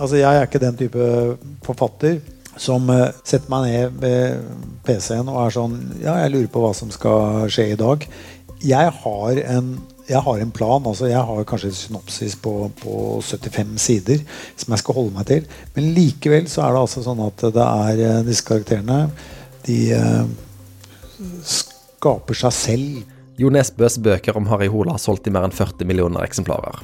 Altså, 0.00 0.16
jeg 0.16 0.32
er 0.36 0.46
ikke 0.48 0.62
den 0.62 0.78
type 0.80 1.06
forfatter 1.66 2.20
som 2.60 2.88
eh, 2.92 3.08
setter 3.24 3.50
meg 3.52 3.68
ned 3.68 4.02
ved 4.02 4.42
PC-en 4.86 5.28
og 5.30 5.40
er 5.44 5.54
sånn 5.54 5.78
Ja, 6.00 6.16
jeg 6.24 6.34
lurer 6.34 6.50
på 6.52 6.64
hva 6.64 6.74
som 6.76 6.90
skal 6.92 7.46
skje 7.52 7.70
i 7.74 7.78
dag. 7.80 8.04
Jeg 8.60 8.92
har 9.02 9.40
en, 9.56 9.70
jeg 10.08 10.20
har 10.26 10.42
en 10.42 10.52
plan. 10.52 10.84
altså 10.84 11.08
Jeg 11.08 11.22
har 11.28 11.46
kanskje 11.48 11.70
en 11.70 11.78
synopsis 11.78 12.36
på, 12.36 12.54
på 12.80 12.94
75 13.24 13.76
sider 13.80 14.24
som 14.56 14.74
jeg 14.74 14.82
skal 14.82 14.98
holde 14.98 15.16
meg 15.16 15.28
til. 15.30 15.46
Men 15.76 15.92
likevel 15.96 16.48
så 16.50 16.66
er 16.66 16.74
det 16.74 16.84
altså 16.84 17.04
sånn 17.06 17.22
at 17.24 17.46
det 17.56 17.68
er 17.68 18.04
eh, 18.08 18.20
disse 18.28 18.46
karakterene 18.48 19.02
De 19.68 19.78
eh, 19.96 20.24
skaper 21.44 22.40
seg 22.44 22.56
selv. 22.56 23.16
Jo 23.40 23.48
Nesbøs 23.52 23.96
bøker 24.04 24.36
om 24.36 24.48
Harry 24.50 24.68
Hole 24.72 24.92
har 24.92 25.00
solgt 25.00 25.28
i 25.28 25.32
mer 25.32 25.46
enn 25.46 25.56
40 25.56 25.88
millioner 25.88 26.24
eksemplarer. 26.26 26.82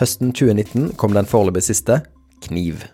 Høsten 0.00 0.32
2019 0.36 0.92
kom 1.00 1.14
den 1.16 1.28
foreløpig 1.28 1.62
siste, 1.64 2.02
Kniv. 2.46 2.86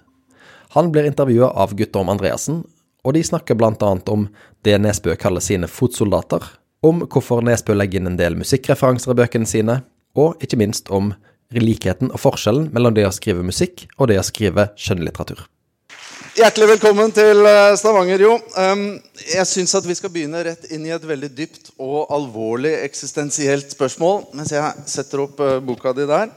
Han 0.75 0.91
blir 0.93 1.05
intervjua 1.09 1.51
av 1.53 1.75
Guttorm 1.77 2.09
Andreassen, 2.13 2.63
og 3.05 3.17
de 3.17 3.23
snakker 3.27 3.59
bl.a. 3.59 3.93
om 4.13 4.29
det 4.65 4.79
Nesbø 4.81 5.17
kaller 5.21 5.45
sine 5.45 5.69
fotsoldater, 5.69 6.45
om 6.83 7.05
hvorfor 7.07 7.45
Nesbø 7.45 7.77
legger 7.77 8.01
inn 8.01 8.15
en 8.15 8.21
del 8.21 8.39
musikkreferanser 8.41 9.13
i 9.13 9.19
bøkene 9.21 9.49
sine, 9.49 9.83
og 10.17 10.41
ikke 10.45 10.61
minst 10.61 10.91
om 10.93 11.13
likheten 11.53 12.13
og 12.13 12.21
forskjellen 12.23 12.71
mellom 12.73 12.95
det 12.97 13.05
å 13.09 13.15
skrive 13.15 13.45
musikk 13.45 13.87
og 13.99 14.09
det 14.09 14.21
å 14.21 14.25
skrive 14.27 14.71
skjønnlitteratur. 14.81 15.45
Hjertelig 16.33 16.71
velkommen 16.71 17.13
til 17.13 17.45
eh, 17.45 17.75
Stavanger, 17.77 18.23
Jo. 18.25 18.39
Jeg 19.21 19.45
syns 19.51 19.75
at 19.77 19.85
vi 19.85 19.97
skal 19.99 20.13
begynne 20.15 20.41
rett 20.47 20.65
inn 20.73 20.87
i 20.89 20.95
et 20.95 21.05
veldig 21.05 21.29
dypt 21.37 21.75
og 21.77 22.09
alvorlig 22.15 22.73
eksistensielt 22.87 23.75
spørsmål 23.75 24.31
mens 24.39 24.55
jeg 24.55 24.87
setter 24.89 25.27
opp 25.27 25.43
uh, 25.45 25.59
boka 25.61 25.93
di 25.93 26.07
der. 26.09 26.33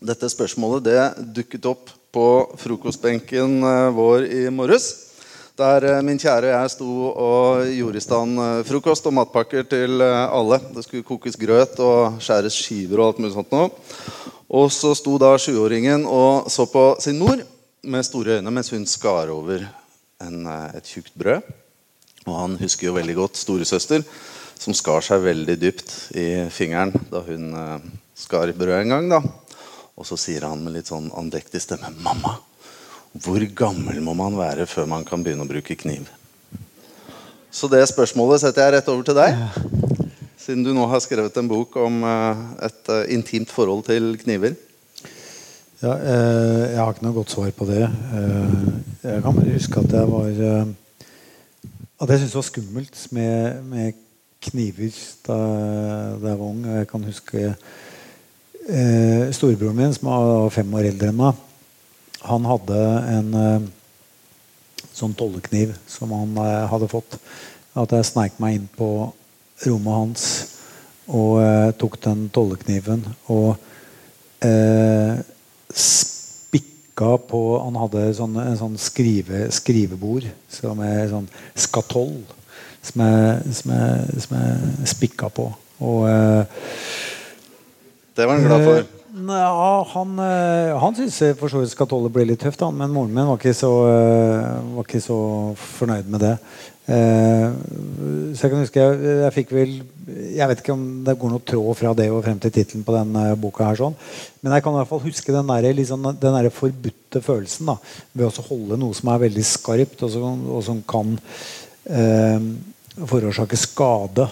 Dette 0.00 0.30
spørsmålet 0.32 0.86
det 0.86 1.02
dukket 1.36 1.68
opp 1.68 1.92
på 2.14 2.26
frokostbenken 2.58 3.60
uh, 3.62 3.90
vår 3.94 4.26
i 4.26 4.42
morges. 4.54 4.88
Der 5.58 5.86
uh, 5.86 6.00
min 6.06 6.18
kjære 6.18 6.48
og 6.48 6.54
jeg 6.54 6.72
sto 6.74 6.90
og 7.10 7.70
gjorde 7.70 8.00
i 8.00 8.04
stand 8.04 8.42
frokost 8.68 9.06
og 9.06 9.16
matpakker 9.18 9.66
til 9.70 10.02
alle. 10.02 10.60
Det 10.74 10.84
skulle 10.86 11.06
kokes 11.06 11.38
grøt 11.38 11.78
og 11.84 12.20
skjæres 12.22 12.58
skiver 12.58 13.00
og 13.00 13.10
alt 13.10 13.22
mulig 13.22 13.34
sånt 13.36 13.54
noe. 13.54 13.70
Og 14.50 14.66
så 14.74 14.90
sto 14.98 15.14
da 15.22 15.36
sjuåringen 15.38 16.08
og 16.10 16.50
så 16.50 16.66
på 16.66 16.84
sin 17.02 17.20
mor 17.22 17.38
med 17.86 18.06
store 18.06 18.40
øyne 18.40 18.50
mens 18.50 18.72
hun 18.74 18.86
skar 18.86 19.30
over 19.30 19.62
en, 20.20 20.46
eh, 20.46 20.76
et 20.76 20.84
tjukt 20.90 21.14
brød. 21.14 21.46
Og 22.26 22.34
han 22.34 22.56
husker 22.60 22.88
jo 22.88 22.96
veldig 22.98 23.14
godt 23.16 23.38
storesøster, 23.38 24.02
som 24.58 24.74
skar 24.74 25.00
seg 25.00 25.22
veldig 25.24 25.56
dypt 25.56 25.94
i 26.18 26.26
fingeren 26.52 26.92
da 27.12 27.22
hun 27.24 27.54
skar 28.14 28.52
brød 28.52 28.82
en 28.82 28.92
gang. 28.92 29.08
da. 29.10 29.22
Og 30.00 30.08
så 30.08 30.16
sier 30.16 30.46
han 30.48 30.62
med 30.64 30.78
litt 30.78 30.88
sånn 30.88 31.10
andektig 31.12 31.60
stemme 31.60 31.92
'Mamma, 32.00 32.38
hvor 33.20 33.44
gammel 33.52 34.00
må 34.00 34.16
man 34.16 34.38
være 34.38 34.64
før 34.66 34.88
man 34.88 35.04
kan 35.04 35.22
begynne 35.22 35.44
å 35.44 35.50
bruke 35.50 35.76
kniv?' 35.76 36.08
Så 37.52 37.68
det 37.68 37.82
spørsmålet 37.90 38.40
setter 38.40 38.64
jeg 38.64 38.74
rett 38.78 38.88
over 38.88 39.04
til 39.04 39.18
deg. 39.18 39.36
Siden 40.40 40.64
du 40.64 40.72
nå 40.72 40.86
har 40.88 41.02
skrevet 41.04 41.36
en 41.36 41.48
bok 41.50 41.76
om 41.76 42.02
uh, 42.06 42.36
et 42.62 42.88
uh, 42.88 43.04
intimt 43.12 43.50
forhold 43.50 43.84
til 43.90 44.14
kniver. 44.22 44.54
Ja, 45.80 45.94
eh, 45.96 46.62
jeg 46.74 46.76
har 46.76 46.90
ikke 46.92 47.06
noe 47.06 47.16
godt 47.16 47.32
svar 47.32 47.52
på 47.56 47.64
det. 47.64 47.86
Eh, 47.88 48.64
jeg 49.00 49.22
kan 49.24 49.36
bare 49.36 49.54
huske 49.54 49.80
at 49.80 49.94
jeg 49.96 50.08
var 50.10 50.40
eh, 50.48 50.72
At 52.00 52.10
jeg 52.10 52.18
syntes 52.20 52.34
det 52.34 52.36
var 52.36 52.44
skummelt 52.48 52.98
med, 53.16 53.62
med 53.64 54.02
kniver 54.44 54.98
da, 55.24 55.38
jeg 56.10 56.20
var 56.20 56.44
ung. 56.44 56.60
Jeg 56.68 56.88
kan 56.88 57.04
huske 57.04 57.54
eh, 58.70 59.30
storebroren 59.34 59.76
min, 59.76 59.94
som 59.94 60.08
var 60.10 60.50
fem 60.54 60.74
år 60.74 60.90
eldre 60.92 61.10
enn 61.10 61.18
meg. 61.18 61.38
Han 62.26 62.46
hadde 62.48 62.80
en 63.10 63.34
eh, 63.40 63.68
sånn 64.96 65.16
tollekniv 65.18 65.74
som 65.90 66.12
han 66.14 66.36
eh, 66.42 66.66
hadde 66.70 66.90
fått. 66.90 67.18
At 67.78 67.94
jeg 67.94 68.08
sneik 68.08 68.38
meg 68.42 68.58
inn 68.58 68.68
på 68.76 68.90
rommet 69.66 69.96
hans 69.96 70.24
og 71.10 71.40
tok 71.74 71.96
den 72.04 72.28
tollekniven. 72.30 73.02
og 73.34 73.58
spikka 75.74 77.16
på 77.30 77.40
Han 77.64 77.78
hadde 77.80 78.04
sånn, 78.14 78.36
en 78.38 78.58
sånn 78.58 78.76
skrive, 78.78 79.48
skrivebord 79.50 80.28
som 80.52 80.78
er 80.86 81.08
sånn 81.10 81.26
skatoll. 81.58 82.20
Som 82.80 83.02
jeg, 83.04 83.54
som 83.58 83.74
jeg, 83.74 84.20
jeg 84.30 84.88
spikka 84.94 85.28
på. 85.34 85.50
Og 85.84 86.06
eh, 86.08 86.44
Det 88.20 88.26
var 88.28 88.36
han 88.36 88.44
glad 88.44 88.66
for? 88.66 88.80
Eh, 89.10 89.36
ja, 89.40 89.86
han, 89.94 90.18
eh, 90.18 90.78
han 90.78 90.96
syns 90.96 91.20
for 91.40 91.48
så 91.48 91.62
vidt 91.62 91.72
skatollet 91.72 92.12
ble 92.12 92.26
litt 92.28 92.42
tøft, 92.42 92.60
han, 92.60 92.76
men 92.76 92.92
moren 92.92 93.14
min 93.14 93.30
var 93.30 93.40
ikke, 93.40 93.54
så, 93.56 93.70
var 94.74 94.84
ikke 94.84 95.00
så 95.00 95.20
fornøyd 95.78 96.10
med 96.12 96.22
det. 96.26 96.34
Eh, 96.90 97.46
så 98.34 98.44
jeg 98.44 98.52
kan 98.52 98.60
huske 98.60 98.82
jeg, 98.82 99.00
jeg, 99.20 99.32
fikk 99.34 99.50
vel 99.54 99.74
Jeg 100.32 100.48
vet 100.50 100.62
ikke 100.62 100.72
om 100.74 100.84
det 101.06 101.12
går 101.20 101.30
noe 101.30 101.44
tråd 101.46 101.76
fra 101.78 101.92
det 101.94 102.06
og 102.10 102.24
frem 102.24 102.40
til 102.42 102.50
tittelen 102.50 102.82
på 102.82 102.94
den 102.96 103.18
boka. 103.38 103.68
her 103.68 103.78
sånn 103.78 103.94
Men 104.40 104.56
jeg 104.56 104.64
kan 104.64 104.74
i 104.74 104.80
hvert 104.80 104.90
fall 104.90 105.02
huske 105.04 105.34
den 105.36 105.52
der, 105.52 105.68
liksom, 105.76 106.08
den 106.18 106.38
der 106.38 106.50
forbudte 106.50 107.22
følelsen 107.22 107.70
da, 107.70 107.76
ved 108.16 108.26
å 108.26 108.46
holde 108.48 108.80
noe 108.80 108.96
som 108.96 109.12
er 109.12 109.22
veldig 109.28 109.46
skarpt, 109.46 110.02
og 110.06 110.12
som, 110.16 110.44
og 110.50 110.64
som 110.66 110.82
kan 110.88 111.14
eh, 111.86 112.50
forårsake 113.12 113.60
skade. 113.60 114.26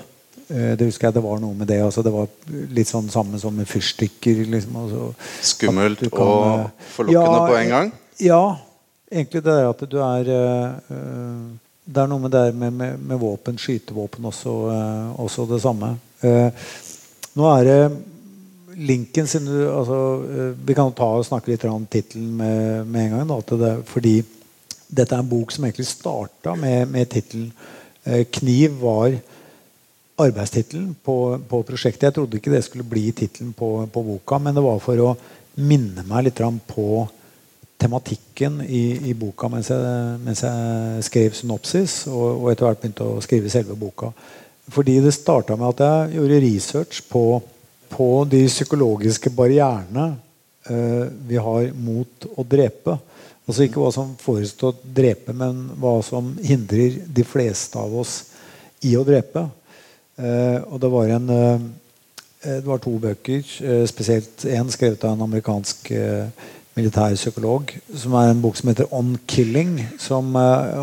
Uh, 0.48 0.72
det 0.80 0.88
husker 0.88 1.08
jeg 1.08 1.18
det 1.18 1.24
var 1.24 1.40
noe 1.42 1.56
med 1.56 1.68
det. 1.70 1.80
Altså, 1.84 2.04
det 2.06 2.14
var 2.14 2.28
litt 2.74 2.90
sånn 2.90 3.10
samme 3.12 3.40
som 3.40 3.56
med 3.56 3.68
fyrstikker. 3.68 4.44
Liksom, 4.48 4.80
altså, 4.84 5.12
Skummelt 5.54 6.04
kan, 6.08 6.24
og 6.24 6.90
forlokkende 6.96 7.38
ja, 7.38 7.46
på 7.52 7.60
en 7.62 7.72
gang? 7.76 7.94
Ja. 8.22 8.42
Egentlig 9.08 9.40
det 9.40 9.54
er 9.56 9.70
at 9.70 9.82
du 9.88 9.96
er 10.04 10.26
det 11.88 12.02
er 12.02 12.10
noe 12.10 12.20
med 12.20 12.34
det 12.34 12.52
med, 12.52 12.74
med, 12.76 13.00
med 13.00 13.20
våpen, 13.20 13.56
skytevåpen, 13.60 14.26
også, 14.28 14.54
eh, 14.74 15.20
også 15.24 15.46
det 15.48 15.60
samme. 15.62 15.94
Eh, 16.20 16.66
nå 17.38 17.48
er 17.54 17.64
det 17.64 17.80
linken 18.88 19.26
sin 19.30 19.46
altså, 19.48 19.98
eh, 20.26 20.50
Vi 20.66 20.74
kan 20.76 20.92
ta 20.92 21.08
og 21.16 21.26
snakke 21.26 21.52
litt 21.52 21.64
om 21.68 21.86
tittelen 21.86 22.34
med, 22.36 22.86
med, 22.86 23.06
en 23.06 23.16
gang. 23.16 23.30
Da, 23.30 23.56
det, 23.62 23.72
fordi 23.88 24.18
dette 24.88 25.16
er 25.16 25.24
en 25.24 25.30
bok 25.30 25.52
som 25.54 25.64
egentlig 25.64 25.88
starta 25.88 26.54
med, 26.60 26.92
med 26.92 27.08
tittelen 27.08 27.50
eh, 28.04 28.26
'Kniv' 28.26 28.78
var 28.82 29.16
arbeidstittelen 30.18 30.94
på, 31.04 31.16
på, 31.48 31.62
prosjektet. 31.66 32.08
Jeg 32.08 32.16
trodde 32.16 32.40
ikke 32.40 32.52
det 32.52 32.64
skulle 32.66 32.86
bli 32.86 33.10
tittelen 33.12 33.52
på, 33.56 33.70
på, 33.92 34.02
boka, 34.02 34.40
men 34.42 34.56
det 34.56 34.64
var 34.64 34.80
for 34.82 35.04
å 35.04 35.14
minne 35.62 36.04
meg 36.06 36.26
litt 36.26 36.42
på 36.68 36.88
tematikken 37.78 38.60
i, 38.66 39.10
i 39.10 39.14
boka 39.14 39.46
mens 39.50 39.70
jeg, 39.70 40.18
mens 40.24 40.42
jeg, 40.42 41.02
skrev 41.06 41.34
synopsis, 41.38 42.00
og, 42.10 42.26
og 42.42 42.50
etter 42.50 42.66
hvert 42.66 42.80
begynte 42.82 43.06
å 43.06 43.22
skrive 43.22 43.52
selve 43.52 43.78
boka. 43.78 44.10
Fordi 44.68 44.98
det 45.00 45.14
starta 45.16 45.56
med 45.56 45.70
at 45.70 45.84
jeg 45.84 46.18
gjorde 46.18 46.40
research 46.44 47.02
på, 47.08 47.24
på 47.88 48.08
de 48.28 48.42
psykologiske 48.50 49.30
barrierene 49.34 50.08
eh, 50.68 51.06
vi 51.30 51.38
har 51.40 51.70
mot 51.78 52.26
å 52.34 52.44
drepe. 52.44 52.98
Altså 53.48 53.64
ikke 53.64 53.80
hva 53.80 53.92
som 53.94 54.10
forestår 54.20 54.74
å 54.74 54.90
drepe, 54.98 55.32
men 55.32 55.70
hva 55.80 55.94
som 56.04 56.34
hindrer 56.44 56.98
de 57.06 57.24
fleste 57.24 57.80
av 57.80 57.94
oss 58.02 58.18
i 58.84 58.92
å 58.98 59.06
drepe. 59.06 59.46
Uh, 60.18 60.58
og 60.66 60.80
det 60.82 60.90
var 60.92 61.14
en 61.14 61.30
uh, 61.30 61.66
det 62.38 62.66
var 62.66 62.78
to 62.78 62.92
bøker, 63.02 63.42
spesielt 63.90 64.44
én 64.46 64.68
skrevet 64.70 65.02
av 65.02 65.16
en 65.16 65.24
amerikansk 65.24 65.88
militærpsykolog, 66.78 67.72
som 67.98 68.14
er 68.14 68.28
en 68.30 68.42
bok 68.44 68.54
som 68.56 68.70
heter 68.70 68.86
'On 68.94 69.16
Killing', 69.26 69.80
som 69.98 70.36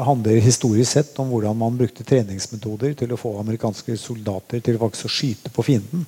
handler 0.04 0.44
historisk 0.44 0.92
sett 0.92 1.20
om 1.20 1.30
hvordan 1.32 1.56
man 1.56 1.78
brukte 1.78 2.04
treningsmetoder 2.04 2.94
til 3.00 3.14
å 3.14 3.18
få 3.18 3.40
amerikanske 3.40 3.96
soldater 3.96 4.60
til 4.60 4.78
faktisk 4.78 5.08
å 5.08 5.14
skyte 5.16 5.50
på 5.56 5.64
fienden. 5.64 6.04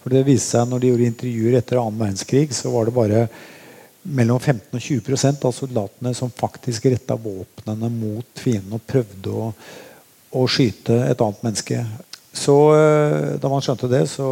For 0.00 0.14
det 0.14 0.22
viste 0.22 0.54
seg 0.54 0.70
når 0.70 0.78
de 0.78 0.92
gjorde 0.92 1.10
intervjuer 1.10 1.58
etter 1.58 1.82
annen 1.82 1.98
verdenskrig, 1.98 2.54
så 2.54 2.70
var 2.70 2.86
det 2.86 2.94
bare 2.94 3.28
mellom 4.02 4.40
15 4.40 4.74
og 4.74 4.82
20% 4.82 5.44
av 5.46 5.54
soldatene 5.54 6.14
som 6.14 6.30
faktisk 6.30 6.88
retta 6.90 7.16
våpnene 7.18 7.90
mot 7.90 8.38
fienden 8.38 8.74
og 8.78 8.86
prøvde 8.86 9.30
å, 9.30 9.50
å 10.34 10.46
skyte 10.50 10.96
et 11.06 11.22
annet 11.22 11.44
menneske. 11.46 11.84
Så 12.32 12.54
uh, 12.72 13.34
da 13.40 13.50
man 13.52 13.64
skjønte 13.64 13.90
det, 13.92 14.06
så 14.08 14.26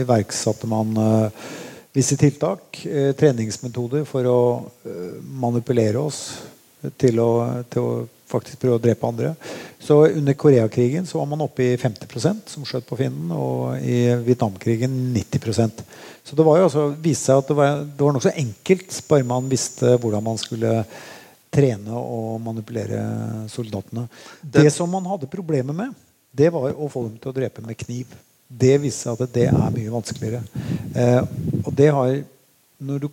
iverksatte 0.00 0.68
man 0.68 0.92
uh, 1.00 1.46
visse 1.96 2.16
tiltak, 2.20 2.82
eh, 2.84 3.12
treningsmetoder 3.16 4.04
for 4.04 4.28
å 4.28 4.40
eh, 4.84 5.16
manipulere 5.40 6.00
oss 6.02 6.20
til 7.00 7.22
å, 7.22 7.30
til 7.72 7.82
å, 7.82 7.94
faktisk 8.26 8.58
prøve 8.60 8.76
å 8.76 8.82
drepe 8.82 9.06
andre. 9.06 9.30
Så 9.80 10.00
Under 10.10 10.34
Koreakrigen 10.34 11.06
så 11.06 11.20
var 11.20 11.28
man 11.30 11.44
oppe 11.44 11.62
i 11.62 11.76
50% 11.78 12.50
som 12.50 12.64
skjøt 12.66 12.88
på 12.88 12.98
fienden. 12.98 13.30
Og 13.32 13.78
i 13.78 14.00
Vietnamkrigen 14.26 14.90
90% 15.14 15.84
Så 16.26 16.34
det 16.34 16.44
var 16.44 16.58
jo 16.58 16.66
altså, 16.66 16.88
viste 16.98 17.30
seg 17.30 17.38
at 17.38 17.52
det 17.52 17.56
var, 17.56 17.84
det 17.86 18.02
var 18.02 18.16
nokså 18.16 18.32
enkelt, 18.34 18.98
bare 19.08 19.28
man 19.30 19.46
visste 19.48 19.94
hvordan 20.02 20.26
man 20.26 20.42
skulle 20.42 20.80
trene 21.54 22.02
og 22.02 22.42
manipulere 22.42 22.98
soldatene. 23.48 24.08
Det, 24.42 24.66
det 24.66 24.74
som 24.74 24.90
man 24.90 25.06
hadde 25.06 25.30
problemer 25.30 25.78
med, 25.84 25.94
det 26.36 26.52
var 26.54 26.72
å 26.72 26.88
få 26.92 27.06
dem 27.08 27.18
til 27.20 27.32
å 27.32 27.36
drepe 27.36 27.64
med 27.64 27.78
kniv 27.80 28.14
det 28.46 28.76
viste 28.82 29.06
seg 29.06 29.22
at 29.24 29.34
det 29.34 29.48
er 29.50 29.72
mye 29.74 29.92
vanskeligere. 29.92 30.42
Eh, 30.94 31.22
og 31.64 31.72
det 31.74 31.88
har 31.94 32.12
du, 32.78 33.08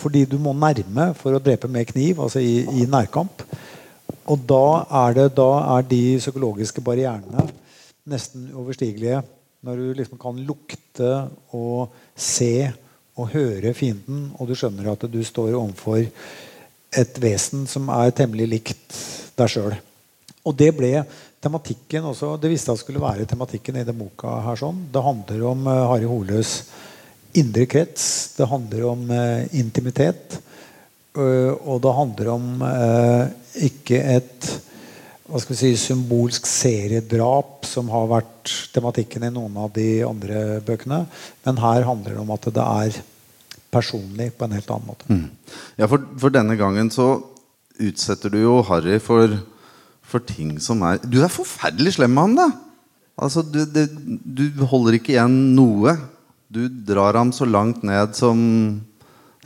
fordi 0.00 0.24
du 0.30 0.38
må 0.40 0.54
nærme 0.56 1.10
for 1.18 1.36
å 1.36 1.42
drepe 1.42 1.68
med 1.68 1.90
kniv, 1.90 2.22
altså 2.22 2.40
i, 2.40 2.62
i 2.80 2.86
nærkamp. 2.88 3.44
Og 4.30 4.46
da 4.48 4.64
er, 5.04 5.18
det, 5.18 5.26
da 5.36 5.50
er 5.76 5.88
de 5.88 6.02
psykologiske 6.22 6.84
barrierene 6.84 7.48
nesten 8.08 8.48
uoverstigelige. 8.54 9.22
Når 9.62 9.78
du 9.78 9.98
liksom 9.98 10.18
kan 10.18 10.40
lukte 10.42 11.10
og 11.54 11.92
se 12.18 12.70
og 13.20 13.28
høre 13.34 13.74
fienden, 13.76 14.30
og 14.40 14.48
du 14.48 14.56
skjønner 14.56 14.88
at 14.94 15.04
du 15.10 15.20
står 15.26 15.52
overfor 15.52 16.00
et 16.92 17.18
vesen 17.22 17.66
som 17.70 17.90
er 17.92 18.14
temmelig 18.16 18.48
likt 18.56 18.96
deg 19.36 19.52
sjøl. 19.52 19.76
Og 20.48 20.56
det 20.58 20.72
ble 20.74 20.90
tematikken 21.42 22.06
også. 22.12 22.36
Det 22.40 22.50
visste 22.52 22.72
jeg 22.72 22.82
skulle 22.82 23.02
være 23.02 23.26
tematikken 23.28 23.80
i 23.80 23.84
den 23.86 23.98
boka. 23.98 24.38
her 24.46 24.58
sånn. 24.58 24.84
Det 24.92 25.02
handler 25.02 25.46
om 25.50 25.68
uh, 25.68 25.74
Harry 25.90 26.08
Holøs 26.08 26.56
indre 27.38 27.66
krets. 27.66 28.04
Det 28.36 28.48
handler 28.50 28.88
om 28.92 29.06
uh, 29.10 29.46
intimitet. 29.58 30.38
Uh, 31.16 31.52
og 31.66 31.82
det 31.84 31.96
handler 31.96 32.34
om 32.36 32.52
ikke 33.62 33.98
et 34.14 34.52
hva 35.32 35.40
skal 35.40 35.54
vi 35.54 35.60
si, 35.62 35.76
symbolsk 35.80 36.44
seriedrap, 36.50 37.62
som 37.64 37.88
har 37.88 38.10
vært 38.10 38.50
tematikken 38.74 39.24
i 39.24 39.30
noen 39.32 39.54
av 39.64 39.70
de 39.72 40.02
andre 40.04 40.58
bøkene. 40.66 40.98
Men 41.46 41.60
her 41.62 41.86
handler 41.88 42.12
det 42.12 42.20
om 42.20 42.32
at 42.34 42.48
det 42.52 42.66
er 42.84 42.98
personlig 43.72 44.28
på 44.36 44.44
en 44.44 44.56
helt 44.58 44.72
annen 44.74 44.90
måte. 44.90 45.08
Mm. 45.08 45.54
Ja, 45.80 45.88
for, 45.88 46.04
for, 46.20 46.34
denne 46.34 46.58
gangen 46.60 46.92
så 46.92 47.14
utsetter 47.80 48.34
du 48.34 48.42
jo 48.42 48.58
Harry 48.68 48.98
for, 49.00 49.38
for, 50.12 50.24
ting 50.24 50.58
som 50.62 50.84
er 50.86 51.00
Du 51.02 51.22
er 51.24 51.32
forferdelig 51.32 51.96
slem 51.96 52.14
med 52.14 52.28
ham, 52.28 52.36
da! 52.38 52.48
Altså, 53.22 53.42
du, 53.44 53.60
det, 53.68 53.88
du, 53.92 54.46
holder 54.66 54.96
ikke 54.96 55.14
igjen 55.14 55.34
noe. 55.56 55.94
Du 56.52 56.64
drar 56.68 57.16
ham 57.18 57.32
så 57.34 57.46
langt 57.48 57.84
ned 57.86 58.16
som, 58.16 58.38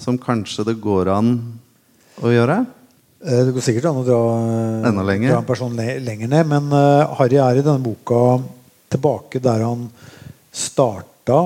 som 0.01 0.19
kanskje 0.21 0.69
det 0.69 0.77
går 0.83 1.11
an 1.17 1.35
å 2.23 2.33
gjøre. 2.33 2.61
Eh, 3.27 3.43
det 3.49 3.55
går 3.57 3.65
sikkert 3.65 3.91
an 3.91 4.01
å 4.01 4.07
dra, 4.07 4.21
Enda 4.91 5.05
lenger. 5.07 5.35
dra 5.35 5.43
en 5.43 5.49
person 5.49 5.75
lenger 5.77 6.31
ned. 6.31 6.49
Men 6.53 6.71
uh, 6.73 7.17
Harry 7.19 7.41
er 7.43 7.59
i 7.59 7.65
denne 7.65 7.83
boka 7.83 8.39
tilbake 8.93 9.43
der 9.43 9.67
han 9.67 9.89
starta, 10.55 11.41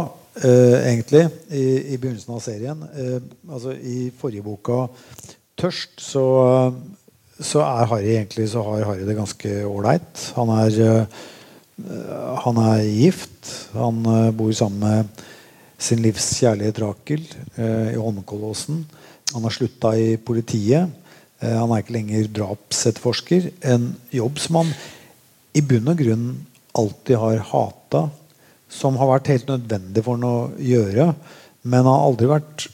uh, 0.45 0.77
egentlig, 0.85 1.25
i, 1.49 1.95
i, 1.95 1.99
begynnelsen 1.99 2.37
av 2.37 2.45
serien. 2.45 2.85
Uh, 2.95 3.19
altså 3.49 3.75
I 3.75 4.11
forrige 4.21 4.45
boka, 4.45 4.85
'Tørst', 5.61 5.99
så, 6.01 6.25
så, 7.41 7.65
er 7.65 7.91
Harry 7.91 8.15
egentlig 8.15 8.49
så 8.53 8.63
har 8.67 8.87
Harry 8.89 9.05
det 9.09 9.19
ganske 9.19 9.53
ålreit. 9.67 10.25
Han 10.37 10.55
er 10.57 11.07
han 12.45 12.59
er 12.61 12.83
gift. 12.85 13.47
Han 13.73 14.03
bor 14.37 14.51
sammen 14.53 14.83
med 14.85 15.23
sin 15.81 16.03
livs 16.05 16.27
kjærlighet 16.37 16.77
Rakel 16.83 17.23
i 17.57 17.97
Holmenkollåsen. 17.97 18.83
Han 19.33 19.47
har 19.47 19.55
slutta 19.55 19.95
i 19.97 20.19
politiet. 20.21 20.91
Eh, 21.41 21.57
han 21.57 21.71
er 21.73 21.83
ikke 21.83 21.97
lenger 21.97 22.31
drapsetterforsker. 22.37 23.51
En 23.63 23.93
jobb 24.15 24.41
som 24.43 24.61
han 24.61 24.73
i 25.57 25.63
bunn 25.65 25.91
og 25.91 26.01
grunn 26.01 26.27
alltid 26.79 27.21
har 27.21 27.45
hata. 27.53 28.09
Som 28.71 28.99
har 29.01 29.11
vært 29.15 29.33
helt 29.33 29.49
nødvendig 29.51 30.05
for 30.07 30.19
han 30.19 30.29
å 30.29 30.51
gjøre. 30.63 31.11
Men 31.63 31.85
han 31.85 31.93
har 31.93 32.07
aldri 32.09 32.31
vært 32.31 32.69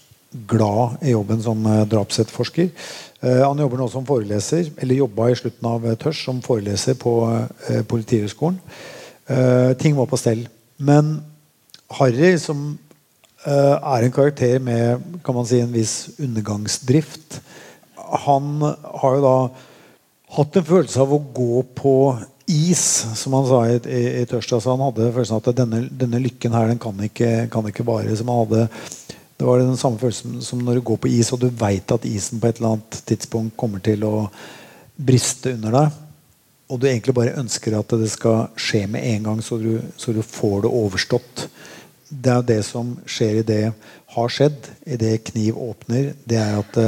glad 0.49 1.03
i 1.03 1.15
jobben 1.15 1.43
som 1.43 1.67
eh, 1.67 1.85
drapsetterforsker. 1.91 2.71
Eh, 3.21 3.43
han 3.43 3.63
jobber 3.63 3.81
nå 3.81 3.89
som 3.93 4.07
foreleser, 4.09 4.71
eller 4.83 5.03
jobba 5.03 5.31
i 5.31 5.39
slutten 5.39 5.69
av 5.71 5.87
tørs 6.01 6.23
som 6.29 6.43
foreleser 6.45 6.99
på 7.01 7.15
Politihøgskolen. 7.89 8.61
Ting 9.81 9.97
var 9.97 10.07
på 10.07 10.19
stell. 10.21 10.45
Men 10.79 11.17
Harry, 11.99 12.37
som 12.39 12.77
er 13.43 14.05
en 14.07 14.15
karakter 14.15 14.61
med 14.63 15.03
kan 15.27 15.35
man 15.35 15.49
si, 15.49 15.59
en 15.59 15.75
viss 15.75 16.13
undergangsdrift, 16.23 17.41
han 18.27 18.63
har 18.63 19.17
jo 19.17 19.25
da 19.25 19.35
hatt 20.37 20.61
en 20.61 20.69
følelse 20.69 21.03
av 21.03 21.15
å 21.17 21.23
gå 21.35 21.65
på 21.75 21.97
is, 22.47 23.07
som 23.15 23.35
han 23.35 23.47
sa 23.47 23.61
i, 23.69 23.79
i, 23.91 24.03
i 24.23 24.27
Tørs. 24.29 24.49
Altså 24.55 24.75
han 24.75 24.85
hadde 24.87 25.11
følelsen 25.11 25.37
av 25.37 25.43
at 25.43 25.59
denne, 25.59 25.83
denne 25.91 26.23
lykken 26.23 26.55
her 26.55 26.71
den 26.71 26.81
kan 26.83 27.01
ikke, 27.03 27.49
kan 27.53 27.67
vare. 27.87 28.17
Som 28.17 28.31
han 28.31 28.45
hadde 28.45 28.69
det 29.37 29.45
var 29.45 29.61
den 29.61 29.77
samme 29.77 30.01
følelsen 30.01 30.41
som 30.45 30.63
når 30.65 30.79
du 30.79 30.87
går 30.89 30.99
på 31.03 31.13
is 31.13 31.33
og 31.35 31.43
du 31.43 31.51
veit 31.61 31.93
at 31.93 32.09
isen 32.09 32.41
på 32.41 32.49
et 32.49 32.61
eller 32.61 32.77
annet 32.77 33.01
tidspunkt 33.09 33.57
kommer 33.61 33.83
til 33.85 34.05
å 34.09 34.29
briste 34.97 35.53
under 35.59 35.77
deg. 35.77 35.99
Og 36.73 36.81
du 36.81 36.87
egentlig 36.89 37.15
bare 37.15 37.37
ønsker 37.39 37.77
at 37.77 37.93
det 38.01 38.09
skal 38.11 38.49
skje 38.59 38.87
med 38.91 39.05
en 39.13 39.29
gang, 39.29 39.43
så 39.45 39.59
du, 39.61 39.77
så 40.01 40.15
du 40.17 40.23
får 40.25 40.65
det 40.65 40.73
overstått. 40.73 41.45
Det 42.09 42.33
er 42.33 42.49
det 42.49 42.63
som 42.67 42.97
skjer 43.05 43.43
i 43.43 43.47
det 43.47 43.61
har 44.17 44.33
skjedd, 44.33 44.71
i 44.89 44.97
det 44.99 45.19
kniv 45.29 45.59
åpner. 45.61 46.15
Det 46.25 46.41
er 46.41 46.57
at 46.63 46.81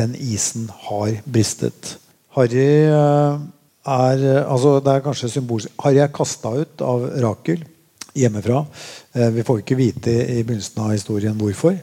den 0.00 0.16
isen 0.16 0.70
har 0.88 1.20
bristet. 1.28 1.98
Harry 2.34 2.86
eh, 2.86 3.42
er 3.90 4.24
altså 4.46 4.78
Det 4.80 4.94
er 4.94 5.04
kanskje 5.04 5.32
symbolsk. 5.34 5.70
Harry 5.84 6.00
er 6.00 6.14
kasta 6.14 6.54
ut 6.62 6.84
av 6.86 7.06
Rakel 7.22 7.66
hjemmefra. 8.14 8.64
Eh, 9.12 9.30
vi 9.30 9.44
får 9.46 9.62
ikke 9.62 9.78
vite 9.78 10.10
i 10.10 10.42
begynnelsen 10.42 10.82
av 10.82 10.94
historien 10.94 11.38
hvorfor. 11.38 11.76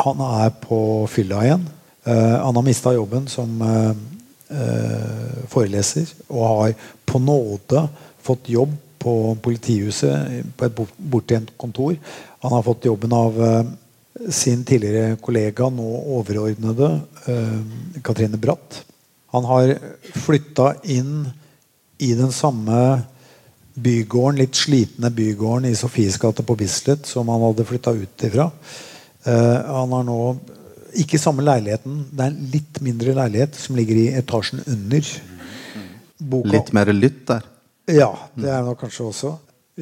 Han 0.00 0.22
er 0.24 0.52
på 0.62 0.78
fylla 1.12 1.42
igjen. 1.44 1.66
Eh, 2.04 2.36
han 2.40 2.56
har 2.56 2.66
mista 2.66 2.94
jobben 2.94 3.28
som 3.30 3.60
foreleser 5.48 6.10
og 6.28 6.42
har 6.44 6.72
på 7.08 7.16
nåde 7.24 7.86
fått 8.20 8.50
jobb 8.52 8.74
på 9.00 9.14
politihuset, 9.40 10.42
på 10.52 10.66
et 10.66 10.82
bortgjemt 10.98 11.54
kontor. 11.56 11.94
Han 12.44 12.52
har 12.52 12.66
fått 12.66 12.84
jobben 12.84 13.14
av 13.16 13.38
sin 14.30 14.64
tidligere 14.64 15.16
kollega, 15.16 15.68
nå 15.70 15.88
overordnede, 16.18 17.00
eh, 17.26 18.02
Katrine 18.04 18.36
Bratt. 18.36 18.84
Han 19.32 19.44
har 19.44 19.78
flytta 20.14 20.74
inn 20.84 21.30
i 21.98 22.14
den 22.14 22.32
samme 22.32 23.02
bygården, 23.74 24.38
litt 24.38 24.54
slitne 24.54 25.10
bygården 25.10 25.70
i 25.70 25.76
Sofies 25.76 26.18
gate 26.18 26.42
på 26.42 26.56
Bislett 26.56 27.06
som 27.06 27.28
han 27.28 27.40
hadde 27.40 27.64
flytta 27.64 27.90
ut 27.96 28.24
ifra. 28.28 28.50
Eh, 29.24 29.58
han 29.66 29.94
har 29.94 30.04
nå 30.06 30.18
ikke 31.02 31.20
samme 31.20 31.44
leiligheten. 31.46 32.02
Det 32.10 32.24
er 32.24 32.32
en 32.32 32.50
litt 32.52 32.80
mindre 32.84 33.14
leilighet 33.16 33.56
som 33.58 33.78
ligger 33.78 34.00
i 34.00 34.08
etasjen 34.18 34.62
under. 34.66 35.08
Boka. 36.18 36.52
Litt 36.54 36.72
mer 36.76 36.92
lytt 36.94 37.24
der? 37.30 37.48
Ja, 37.90 38.12
det 38.34 38.48
er 38.48 38.60
det 38.60 38.68
nok 38.68 38.80
kanskje 38.84 39.08
også. 39.08 39.32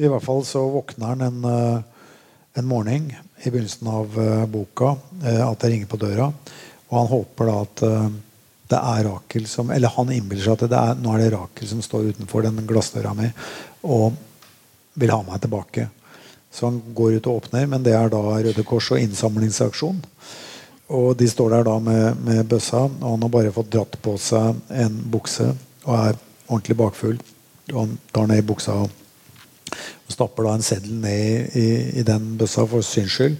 I 0.01 0.09
hvert 0.09 0.25
fall 0.25 0.41
så 0.47 0.63
våkner 0.71 1.13
han 1.13 1.25
en, 1.27 1.43
eh, 1.45 2.07
en 2.57 2.67
morgen 2.67 3.11
i 3.11 3.49
begynnelsen 3.49 3.87
av 3.89 4.17
uh, 4.19 4.45
boka 4.45 4.91
at 5.23 5.61
det 5.63 5.69
ringer 5.71 5.87
på 5.89 5.97
døra. 5.97 6.27
Og 6.91 6.97
han 6.97 7.07
håper 7.09 7.47
da 7.47 7.55
at 7.63 7.83
det 8.71 8.79
er 8.79 9.07
Rakel 9.07 9.47
som 9.49 9.71
Eller 9.73 9.91
han 9.95 10.11
innbiller 10.13 10.43
seg 10.43 10.59
at 10.59 10.71
det 10.71 10.77
er, 10.79 10.99
nå 10.99 11.13
er 11.15 11.23
det 11.23 11.31
Rakel 11.33 11.69
som 11.71 11.81
står 11.81 12.11
utenfor 12.11 12.45
den 12.45 12.59
glassdøra 12.69 13.15
mi 13.17 13.31
og 13.87 14.19
vil 14.99 15.13
ha 15.13 15.21
meg 15.25 15.41
tilbake. 15.41 15.87
Så 16.51 16.67
han 16.67 16.81
går 16.95 17.19
ut 17.19 17.27
og 17.31 17.41
åpner, 17.41 17.67
men 17.71 17.83
det 17.83 17.93
er 17.95 18.11
da 18.11 18.21
Røde 18.21 18.63
Kors 18.67 18.91
og 18.91 18.99
innsamlingsaksjon. 18.99 20.01
Og 20.91 21.13
de 21.15 21.27
står 21.31 21.53
der 21.53 21.67
da 21.69 21.77
med, 21.79 22.19
med 22.25 22.43
bøssa, 22.51 22.83
og 22.89 23.05
han 23.13 23.21
har 23.23 23.31
bare 23.31 23.53
fått 23.55 23.71
dratt 23.71 23.95
på 24.03 24.17
seg 24.19 24.59
en 24.75 24.97
bukse 25.13 25.47
og 25.85 25.93
er 25.95 26.17
ordentlig 26.49 26.77
bakfull. 26.81 27.21
Og 27.71 27.77
han 27.85 27.93
tar 28.11 28.27
ned 28.27 28.43
buksa 28.47 28.75
og 28.83 28.97
stapper 30.11 30.43
da 30.43 30.57
en 30.57 30.65
seddel 30.65 30.97
ned 30.99 31.55
i, 31.55 31.67
i, 32.01 32.03
den 32.07 32.33
bøssa 32.39 32.65
for 32.67 32.83
syns 32.83 33.15
skyld. 33.15 33.37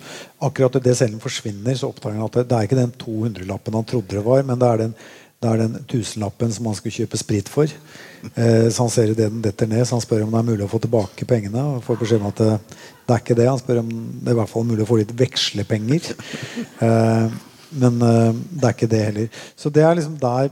Akkurat 0.48 0.80
idet 0.80 0.96
seddelen 0.98 1.24
forsvinner, 1.24 1.75
så 1.75 1.91
oppdager 1.91 2.22
han 2.22 2.30
at 2.30 2.39
det, 2.39 2.46
det 2.48 2.58
er 2.58 2.70
ikke 2.70 2.80
den 2.80 2.96
200-lappen 3.03 3.75
han 3.82 3.89
trodde 3.89 4.15
det 4.15 4.24
var, 4.25 4.46
men 4.48 4.62
det 4.62 4.70
er 4.70 4.82
den, 4.86 4.96
det 5.41 5.51
er 5.51 5.62
den 5.65 5.77
tusenlappen 5.91 6.56
som 6.56 6.72
han 6.72 6.80
skulle 6.80 7.01
kjøpe 7.01 7.20
sprit 7.20 7.51
for. 7.51 7.75
Eh, 8.36 8.68
så 8.70 8.86
han 8.86 8.92
ser 8.94 9.12
idet 9.12 9.30
den 9.30 9.44
detter 9.44 9.70
ned, 9.70 9.86
så 9.88 9.98
han 9.98 10.04
spør 10.04 10.25
om 10.25 10.34
det 10.34 10.42
er 10.42 10.50
mulig 10.51 10.66
å 10.66 10.72
få 10.72 10.82
tilbake 10.84 11.28
pengene. 11.30 11.63
og 11.75 11.86
får 11.86 12.01
beskjed 12.01 12.24
om 12.24 12.32
at 12.32 12.42
det, 12.42 12.51
det, 13.06 13.13
er 13.16 13.24
ikke 13.24 13.40
det. 13.40 13.48
Han 13.50 13.62
spør 13.62 13.84
om 13.84 13.94
det 13.94 14.30
er 14.30 14.36
i 14.36 14.42
hvert 14.42 14.54
fall 14.54 14.68
mulig 14.68 14.86
å 14.86 14.90
få 14.90 15.00
litt 15.01 15.16
vekslepenger. 15.22 16.12
Eh, 16.82 17.40
men 17.80 18.04
eh, 18.04 18.34
det 18.51 18.68
er 18.68 18.75
ikke 18.75 18.92
det 18.92 19.06
heller. 19.06 19.42
Så 19.56 19.72
det 19.74 19.86
er 19.86 19.98
liksom 19.98 20.20
der 20.22 20.51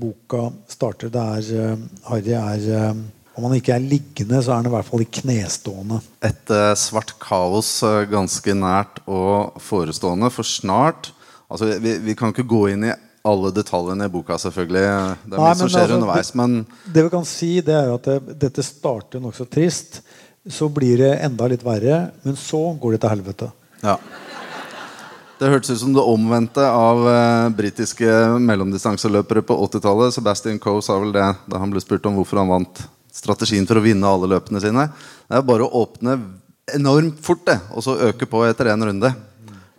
boka 0.00 0.48
starter. 0.70 1.12
Det 1.12 1.24
er 1.36 1.50
eh, 1.60 1.86
Harry 2.08 2.36
er 2.36 2.68
eh, 2.76 3.02
om 3.38 3.46
han 3.46 3.56
ikke 3.56 3.76
er 3.76 3.84
liggende, 3.86 4.40
så 4.42 4.52
er 4.52 4.58
han 4.58 4.68
i 4.68 4.72
hvert 4.72 4.88
fall 4.88 5.04
i 5.04 5.12
knestående. 5.20 6.00
Et 6.26 6.50
uh, 6.52 6.72
svart 6.76 7.14
kaos 7.22 7.68
ganske 8.10 8.56
nært 8.58 8.98
og 9.08 9.60
forestående. 9.64 10.28
For 10.34 10.44
snart 10.44 11.12
altså, 11.46 11.70
vi, 11.80 11.94
vi, 12.04 12.16
kan 12.18 12.34
ikke 12.34 12.48
gå 12.50 12.66
inn 12.74 12.88
i 12.90 12.96
alle 13.26 13.50
detaljene 13.52 14.06
i 14.08 14.12
boka, 14.12 14.38
selvfølgelig. 14.40 14.86
Det 15.26 15.36
er 15.36 15.42
mye 15.42 15.58
som 15.58 15.68
skjer 15.68 15.84
altså, 15.84 15.98
underveis, 15.98 16.32
men 16.40 16.56
Det 16.86 17.04
vi 17.04 17.12
kan 17.12 17.28
si, 17.28 17.52
det 17.64 17.76
er 17.76 17.92
at 17.92 18.08
det, 18.08 18.38
dette 18.46 18.64
starter 18.64 19.22
nokså 19.22 19.46
trist. 19.50 20.00
Så 20.48 20.70
blir 20.72 21.02
det 21.02 21.12
enda 21.26 21.50
litt 21.52 21.64
verre, 21.64 22.06
men 22.24 22.38
så 22.40 22.62
går 22.80 22.96
det 22.96 23.02
til 23.02 23.12
helvete. 23.12 23.50
Ja. 23.84 23.98
Det 25.40 25.48
hørtes 25.48 25.72
ut 25.72 25.82
som 25.82 25.92
det 25.96 26.04
omvendte 26.04 26.64
av 26.68 27.06
eh, 27.08 27.50
britiske 27.56 28.08
mellomdistanseløpere 28.44 29.44
på 29.48 29.56
80-tallet. 29.68 30.12
Sebastian 30.16 30.60
Coe 30.60 30.82
sa 30.84 30.98
vel 31.00 31.14
det 31.16 31.28
da 31.48 31.60
han 31.60 31.72
ble 31.72 31.80
spurt 31.80 32.08
om 32.08 32.18
hvorfor 32.18 32.42
han 32.42 32.52
vant 32.52 32.82
strategien 33.12 33.64
for 33.68 33.80
å 33.80 33.84
vinne 33.84 34.08
alle 34.08 34.28
løpene 34.34 34.60
sine. 34.60 34.84
Det 35.28 35.38
er 35.38 35.46
bare 35.48 35.64
å 35.64 35.82
åpne 35.82 36.18
enormt 36.76 37.20
fort 37.24 37.46
det, 37.48 37.56
og 37.72 37.84
så 37.84 37.96
øke 38.10 38.28
på 38.28 38.44
etter 38.46 38.68
én 38.72 38.84
runde. 38.84 39.12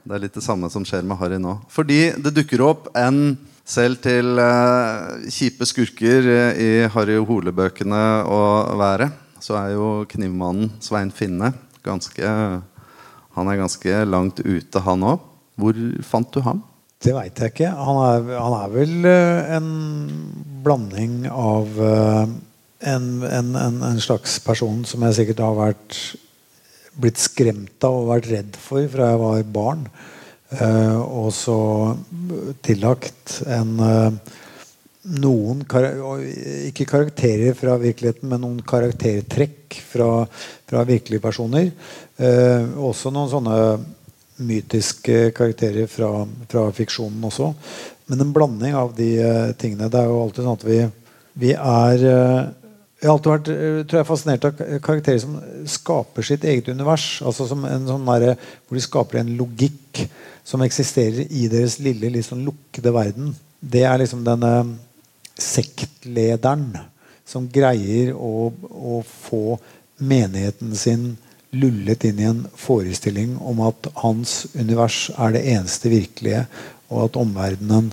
Det 0.01 0.15
er 0.15 0.23
litt 0.23 0.37
det 0.37 0.43
samme 0.43 0.69
som 0.73 0.85
skjer 0.87 1.05
med 1.05 1.19
Harry 1.19 1.37
nå. 1.41 1.59
Fordi 1.69 1.99
det 2.17 2.33
dukker 2.33 2.63
opp 2.65 2.89
en 2.97 3.37
selv 3.67 4.01
til 4.03 4.39
uh, 4.41 5.21
kjipe 5.29 5.67
skurker 5.69 6.25
eh, 6.27 6.57
i 6.57 6.69
Harry 6.91 7.19
og 7.19 7.29
Hole-bøkene 7.29 8.01
å 8.25 8.39
være, 8.81 9.11
så 9.41 9.59
er 9.59 9.75
jo 9.75 9.91
knivmannen 10.09 10.73
Svein 10.83 11.13
Finne 11.13 11.53
ganske 11.85 12.31
Han 13.37 13.47
er 13.47 13.61
ganske 13.61 14.01
langt 14.05 14.41
ute, 14.43 14.81
han 14.83 15.05
òg. 15.07 15.21
Hvor 15.61 15.77
fant 16.03 16.33
du 16.33 16.41
ham? 16.43 16.59
Det 17.01 17.13
veit 17.15 17.39
jeg 17.39 17.53
ikke. 17.53 17.69
Han 17.71 17.99
er, 18.03 18.27
han 18.35 18.55
er 18.57 18.73
vel 18.73 19.07
eh, 19.07 19.53
en 19.55 19.69
blanding 20.65 21.23
av 21.31 21.79
en, 21.79 23.05
en, 23.23 23.55
en, 23.55 23.79
en 23.87 24.03
slags 24.03 24.35
person 24.43 24.83
som 24.85 25.07
jeg 25.07 25.21
sikkert 25.21 25.45
har 25.45 25.55
vært 25.57 26.01
blitt 26.99 27.19
skremt 27.21 27.83
av 27.87 28.01
og 28.01 28.09
vært 28.11 28.29
redd 28.31 28.57
for 28.59 28.87
fra 28.91 29.11
jeg 29.11 29.21
var 29.21 29.43
barn. 29.55 29.85
Uh, 30.51 30.99
og 30.99 31.29
så 31.31 31.57
tillagt 32.59 33.37
en 33.47 33.69
uh, 33.79 34.33
noen 35.15 35.61
kar 35.63 35.87
Ikke 36.67 36.85
karakterer 36.89 37.55
fra 37.55 37.77
virkeligheten, 37.79 38.27
men 38.27 38.43
noen 38.43 38.59
karaktertrekk 38.67 39.79
fra, 39.93 40.25
fra 40.67 40.83
virkelige 40.87 41.23
personer. 41.23 41.71
Uh, 42.19 42.67
også 42.91 43.13
noen 43.15 43.31
sånne 43.31 43.57
mytiske 44.41 45.31
karakterer 45.37 45.87
fra, 45.87 46.25
fra, 46.51 46.67
fiksjonen 46.75 47.23
også. 47.29 47.53
Men 48.11 48.25
en 48.25 48.35
blanding 48.35 48.75
av 48.75 48.91
de 48.97 49.11
tingene. 49.61 49.87
Det 49.87 50.01
er 50.01 50.09
jo 50.09 50.23
alltid 50.25 50.43
sånn 50.43 50.57
at 50.57 50.65
vi, 50.67 50.79
vi 51.39 51.51
er 51.55 52.05
jeg 53.01 53.09
har 53.09 53.15
alltid 53.15 53.31
vært 53.31 53.47
tror 53.89 53.97
jeg, 53.97 54.05
fascinert 54.05 54.43
av 54.45 54.59
karakterer 54.85 55.21
som 55.23 55.37
skaper 55.73 56.25
sitt 56.25 56.43
eget 56.45 56.67
univers. 56.69 57.21
altså 57.25 57.47
som 57.49 57.65
en 57.65 57.87
sånn 57.87 58.05
der, 58.05 58.35
Hvor 58.67 58.77
de 58.77 58.83
skaper 58.85 59.19
en 59.19 59.31
logikk 59.39 60.03
som 60.45 60.61
eksisterer 60.61 61.25
i 61.29 61.47
deres 61.49 61.79
lille, 61.79 62.11
liksom 62.13 62.45
lukkede 62.45 62.93
verden. 62.93 63.33
Det 63.59 63.83
er 63.89 63.97
liksom 63.97 64.23
denne 64.23 64.77
sektlederen 65.33 66.77
som 67.25 67.49
greier 67.49 68.13
å, 68.13 68.51
å 68.69 69.01
få 69.01 69.57
menigheten 69.97 70.75
sin 70.77 71.15
lullet 71.51 72.05
inn 72.05 72.21
i 72.21 72.29
en 72.29 72.45
forestilling 72.55 73.35
om 73.37 73.63
at 73.65 73.89
hans 74.03 74.45
univers 74.53 75.09
er 75.17 75.33
det 75.35 75.43
eneste 75.55 75.89
virkelige, 75.91 76.45
og 76.91 77.07
at 77.09 77.19
omverdenen 77.19 77.91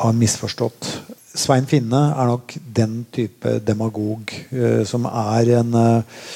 har 0.00 0.16
misforstått. 0.16 0.88
Svein 1.36 1.66
Finne 1.68 2.00
er 2.16 2.28
nok 2.30 2.54
den 2.76 3.00
type 3.12 3.58
demagog 3.64 4.32
uh, 4.52 4.82
som 4.88 5.06
er 5.10 5.52
en 5.60 5.74
uh, 5.76 6.28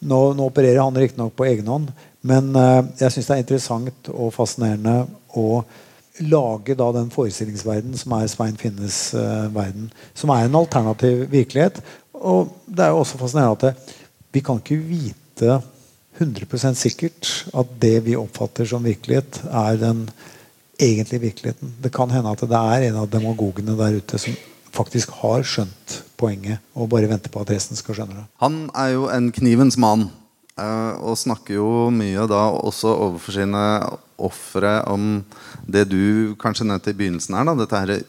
nå, 0.00 0.18
nå, 0.34 0.46
opererer 0.46 0.82
han 0.82 0.98
riktignok 0.98 1.36
på 1.38 1.46
egen 1.48 1.70
hånd, 1.70 1.92
men 2.26 2.50
uh, 2.56 2.82
jeg 2.98 3.14
syns 3.14 3.30
det 3.30 3.36
er 3.36 3.44
interessant 3.44 4.10
og 4.14 4.34
fascinerende 4.34 5.00
å 5.38 5.62
lage 6.26 6.74
da 6.74 6.90
den 6.96 7.12
forestillingsverden 7.14 7.94
som 7.98 8.16
er 8.16 8.26
Svein 8.30 8.56
Finnes 8.58 9.12
verden. 9.54 9.84
Som 10.18 10.32
er 10.34 10.48
en 10.48 10.56
alternativ 10.58 11.28
virkelighet. 11.30 11.78
Og 12.18 12.48
det 12.66 12.82
er 12.82 12.90
jo 12.90 13.04
også 13.04 13.20
fascinerende 13.20 13.70
at 13.70 13.92
vi 14.34 14.42
kan 14.42 14.58
ikke 14.58 14.80
vite 14.82 15.60
100% 16.18 16.74
sikkert 16.74 17.30
at 17.54 17.70
det 17.78 18.00
vi 18.08 18.16
oppfatter 18.18 18.66
som 18.66 18.82
virkelighet, 18.82 19.44
er 19.46 19.78
den 19.78 20.08
egentlige 20.78 21.24
virkeligheten. 21.26 21.74
Det 21.82 21.92
kan 21.94 22.10
hende 22.10 22.30
at 22.30 22.44
det 22.46 22.60
er 22.60 22.88
en 22.88 23.00
av 23.02 23.10
demagogene 23.10 23.76
der 23.78 23.98
ute 23.98 24.20
som 24.20 24.36
faktisk 24.74 25.10
har 25.22 25.42
skjønt 25.46 25.98
poenget 26.18 26.62
og 26.74 26.90
bare 26.92 27.08
venter 27.10 27.32
på 27.32 27.42
at 27.42 27.50
resten 27.54 27.78
skal 27.78 27.98
skjønne 27.98 28.20
det. 28.20 28.26
Han 28.42 28.66
er 28.76 28.94
jo 28.94 29.08
en 29.12 29.30
knivens 29.34 29.78
mann. 29.80 30.08
Eh, 30.58 30.94
og 31.06 31.18
snakker 31.18 31.54
jo 31.54 31.88
mye 31.94 32.26
da 32.30 32.48
også 32.50 32.90
overfor 32.90 33.36
sine 33.36 33.64
ofre 34.18 34.80
om 34.90 35.20
det 35.70 35.84
du 35.92 36.34
kanskje 36.40 36.66
nevnte 36.66 36.90
i 36.90 36.98
begynnelsen 36.98 37.36
her. 37.38 37.46
da, 37.46 37.54
Dette 37.58 37.82
her 37.84 38.00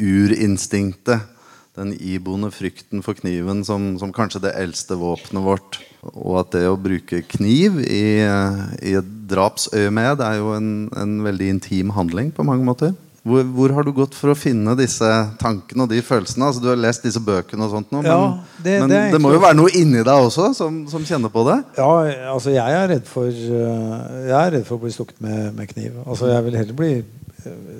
urinstinktet. 0.00 1.30
Den 1.74 1.90
iboende 1.98 2.52
frykten 2.54 3.00
for 3.02 3.18
kniven 3.18 3.64
som, 3.66 3.96
som 3.98 4.12
kanskje 4.14 4.44
det 4.44 4.52
eldste 4.60 4.94
våpenet 4.94 5.42
vårt. 5.42 5.80
Og 6.12 6.36
at 6.44 6.52
det 6.54 6.68
å 6.70 6.78
bruke 6.78 7.24
kniv 7.26 7.80
i, 7.82 8.22
i 8.22 8.92
et 8.94 9.08
drapsøyemed 9.30 10.22
er 10.24 10.38
jo 10.40 10.52
en, 10.56 10.70
en 10.98 11.16
veldig 11.24 11.48
intim 11.56 11.94
handling 11.96 12.30
på 12.34 12.46
mange 12.46 12.66
måter. 12.66 12.94
Hvor, 13.24 13.40
hvor, 13.56 13.72
har 13.72 13.86
du 13.86 13.92
gått 13.96 14.12
for 14.12 14.34
å 14.34 14.36
finne 14.36 14.74
disse 14.76 15.08
tankene 15.40 15.86
og 15.86 15.88
de 15.88 16.02
følelsene? 16.04 16.44
Altså, 16.44 16.60
du 16.60 16.66
har 16.68 16.76
lest 16.76 17.06
disse 17.06 17.22
bøkene, 17.24 17.64
og 17.64 17.72
sånt 17.72 17.94
nå, 17.94 18.02
men, 18.04 18.34
det, 18.58 18.74
men 18.82 18.92
det, 18.92 18.98
det, 19.14 19.20
må 19.24 19.32
jo 19.32 19.40
være 19.40 19.56
noe 19.56 19.72
inni 19.80 20.02
deg 20.04 20.26
også 20.26 20.50
som, 20.58 20.82
som, 20.92 21.06
kjenner 21.08 21.32
på 21.32 21.46
det? 21.48 21.56
Ja, 21.78 21.88
altså 22.34 22.52
jeg 22.52 22.76
er 22.82 22.90
redd 22.92 23.08
for, 23.08 23.32
eh, 23.32 23.94
jeg 24.28 24.36
er 24.42 24.52
redd 24.58 24.66
for 24.68 24.76
å 24.76 24.84
bli 24.84 24.92
stukket 24.92 25.24
med, 25.24 25.54
med 25.56 25.72
kniv. 25.72 25.96
Altså 26.04 26.28
Jeg 26.34 26.44
vil 26.50 26.58
heller 26.60 26.76
bli 26.76 26.92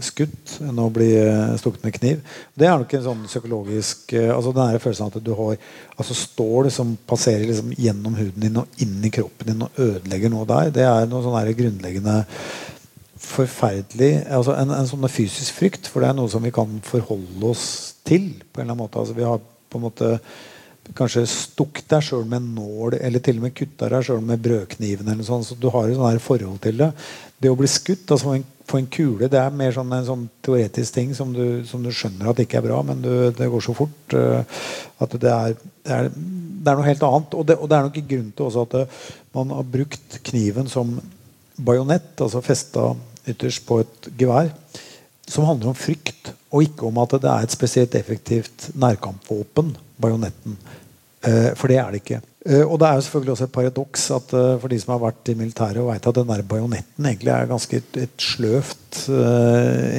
skutt 0.04 0.56
enn 0.64 0.82
å 0.82 0.90
bli 0.92 1.10
eh, 1.18 1.54
stukket 1.60 1.86
med 1.86 1.96
kniv. 1.96 2.36
Det 2.54 2.68
er 2.68 2.76
nok 2.80 2.94
en 2.96 3.06
sånn 3.06 3.24
psykologisk 3.28 4.14
altså 4.18 4.52
Den 4.56 4.78
følelsen 4.82 5.06
av 5.06 5.16
at 5.16 5.24
du 5.24 5.32
har 5.38 5.56
altså 5.96 6.16
stål 6.18 6.70
som 6.74 6.94
passerer 7.08 7.46
liksom 7.48 7.72
gjennom 7.78 8.16
huden 8.18 8.46
din 8.46 8.62
og 8.62 8.84
inn 8.84 9.00
i 9.04 9.12
kroppen 9.14 9.52
din 9.52 9.66
og 9.66 9.80
ødelegger 9.80 10.32
noe 10.32 10.48
der. 10.50 10.70
Det 10.74 10.86
er 10.88 11.10
noe 11.10 11.24
sånn 11.24 11.52
grunnleggende 11.54 12.20
forferdelig 13.24 14.12
altså 14.28 14.54
en, 14.58 14.72
en, 14.74 14.88
sånn 14.88 15.06
fysisk 15.10 15.58
frykt, 15.58 15.88
for 15.90 16.02
det 16.02 16.10
er 16.10 16.18
noe 16.18 16.30
som 16.30 16.44
vi 16.44 16.52
kan 16.54 16.78
forholde 16.84 17.52
oss 17.52 17.66
til. 18.06 18.34
på 18.52 18.60
en 18.60 18.66
eller 18.66 18.74
annen 18.74 18.84
måte. 18.84 19.00
Altså, 19.00 19.16
vi 19.16 19.26
har 19.26 19.40
på 19.40 19.80
en 19.80 19.86
måte 19.86 20.10
kanskje 20.92 21.24
stukket 21.30 21.88
deg 21.88 22.04
sjøl 22.04 22.26
med 22.28 22.42
en 22.42 22.50
nål, 22.58 22.98
eller 23.00 23.22
til 23.24 23.38
og 23.40 23.46
med 23.46 23.54
kutta 23.56 23.88
deg 23.92 24.04
sjøl 24.04 24.20
med 24.24 24.42
brødkniven. 24.44 25.08
eller 25.08 25.24
sånn, 25.24 25.44
så 25.44 25.56
Du 25.58 25.70
har 25.70 25.88
et 25.88 25.96
sånn 25.96 26.20
forhold 26.20 26.60
til 26.60 26.76
det. 26.76 26.92
Det 27.40 27.50
å 27.50 27.56
bli 27.56 27.68
skutt 27.68 28.10
altså 28.10 28.34
en, 28.34 28.44
få 28.64 28.78
en 28.78 28.86
kule 28.88 29.28
det 29.28 29.38
er 29.40 29.50
mer 29.50 29.72
sånn 29.72 29.92
en 29.92 30.06
sånn 30.06 30.28
teoretisk 30.44 30.94
ting 30.94 31.14
som 31.14 31.32
du, 31.32 31.64
som 31.68 31.82
du, 31.84 31.90
skjønner 31.92 32.30
at 32.30 32.38
ikke 32.40 32.58
er 32.58 32.64
bra, 32.68 32.82
men 32.82 33.02
du, 33.02 33.10
det 33.36 33.50
går 33.52 33.64
så 33.64 33.74
fort 33.76 34.14
uh, 34.16 34.40
at 35.04 35.18
det 35.20 35.32
er, 35.32 35.56
det, 35.84 35.92
er, 35.92 36.08
det 36.14 36.70
er, 36.70 36.78
noe 36.78 36.88
helt 36.88 37.04
annet. 37.08 37.34
Og 37.34 37.46
det, 37.48 37.58
og 37.58 37.68
det 37.68 37.76
er 37.76 37.88
nok 37.88 38.00
grunn 38.12 38.30
til 38.32 38.46
også 38.48 38.64
at 38.68 38.78
det, 38.78 38.86
uh, 38.88 39.20
man 39.34 39.52
har 39.56 39.66
brukt 39.66 40.18
kniven 40.30 40.70
som 40.70 40.96
bajonett, 41.56 42.14
altså 42.22 42.42
festa 42.44 42.92
ytterst 43.28 43.64
på 43.66 43.80
et 43.82 44.08
gevær, 44.20 44.50
som 45.28 45.46
handler 45.48 45.72
om 45.72 45.78
frykt, 45.78 46.32
og 46.52 46.66
ikke 46.66 46.88
om 46.88 46.98
at 47.02 47.16
det 47.22 47.30
er 47.30 47.46
et 47.46 47.54
spesielt 47.54 47.94
effektivt 47.98 48.70
nærkampvåpen, 48.78 49.74
bajonetten. 50.00 50.58
Eh, 51.24 51.50
for 51.56 51.70
det 51.70 51.78
er 51.80 51.92
det 51.92 52.02
ikke. 52.02 52.20
Eh, 52.44 52.64
og 52.64 52.78
det 52.80 52.88
er 52.88 52.98
jo 52.98 53.04
selvfølgelig 53.06 53.34
også 53.34 53.46
et 53.48 53.54
paradoks 53.54 54.08
at 54.14 54.34
eh, 54.36 54.50
for 54.60 54.72
de 54.72 54.80
som 54.80 54.92
har 54.94 55.04
vært 55.06 55.30
i 55.32 55.36
militæret 55.38 55.80
og 55.80 55.88
vet 55.92 56.08
at 56.10 56.18
den 56.18 56.28
der 56.28 56.42
bajonetten 56.48 57.08
egentlig 57.08 57.32
er 57.32 57.48
ganske 57.50 57.80
et, 57.80 58.00
et 58.04 58.18
sløvt 58.20 59.06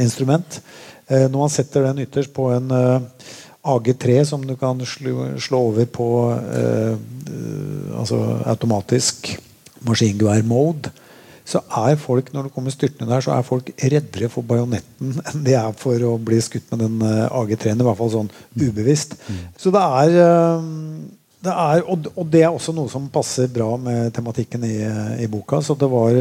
instrument. 0.02 0.62
Når 1.06 1.38
man 1.38 1.52
setter 1.54 1.84
den 1.86 2.02
ytterst 2.02 2.32
på 2.34 2.48
en 2.50 2.72
uh, 2.74 3.04
AG3 3.62 4.24
som 4.26 4.42
du 4.42 4.56
kan 4.58 4.80
slå, 4.90 5.36
slå 5.38 5.60
over 5.68 5.86
på 5.86 6.08
altså 7.94 8.18
automatisk 8.50 9.30
maskingevær-mode, 9.86 10.90
så 11.46 11.62
er 11.86 12.00
folk 12.02 12.32
når 12.34 12.48
det 12.48 12.54
kommer 12.56 12.74
styrtende 12.74 13.12
der, 13.12 13.22
så 13.22 13.36
er 13.36 13.46
folk 13.46 13.70
reddere 13.78 14.30
for 14.34 14.46
bajonetten 14.50 15.20
enn 15.30 15.44
de 15.46 15.54
er 15.58 15.76
for 15.78 16.08
å 16.08 16.16
bli 16.18 16.40
skutt 16.42 16.72
med 16.74 16.82
den 16.82 17.06
eh, 17.06 17.28
AG3-en. 17.30 17.84
I 17.84 17.86
hvert 17.86 18.00
fall 18.00 18.12
sånn 18.16 18.32
ubevisst. 18.58 19.14
Mm. 19.30 19.44
Så 19.62 19.74
det 19.76 19.84
er, 20.02 20.18
uh, 20.26 21.30
det 21.46 21.54
er 21.54 21.86
og, 21.86 22.10
det 22.34 22.42
er 22.42 22.50
også 22.50 22.74
noe 22.74 22.90
som 22.90 23.06
passer 23.14 23.52
bra 23.54 23.76
med 23.78 24.10
tematikken 24.18 24.66
i, 24.66 24.80
i 25.22 25.30
boka. 25.30 25.62
Så 25.62 25.78
det 25.78 25.92
var 25.92 26.18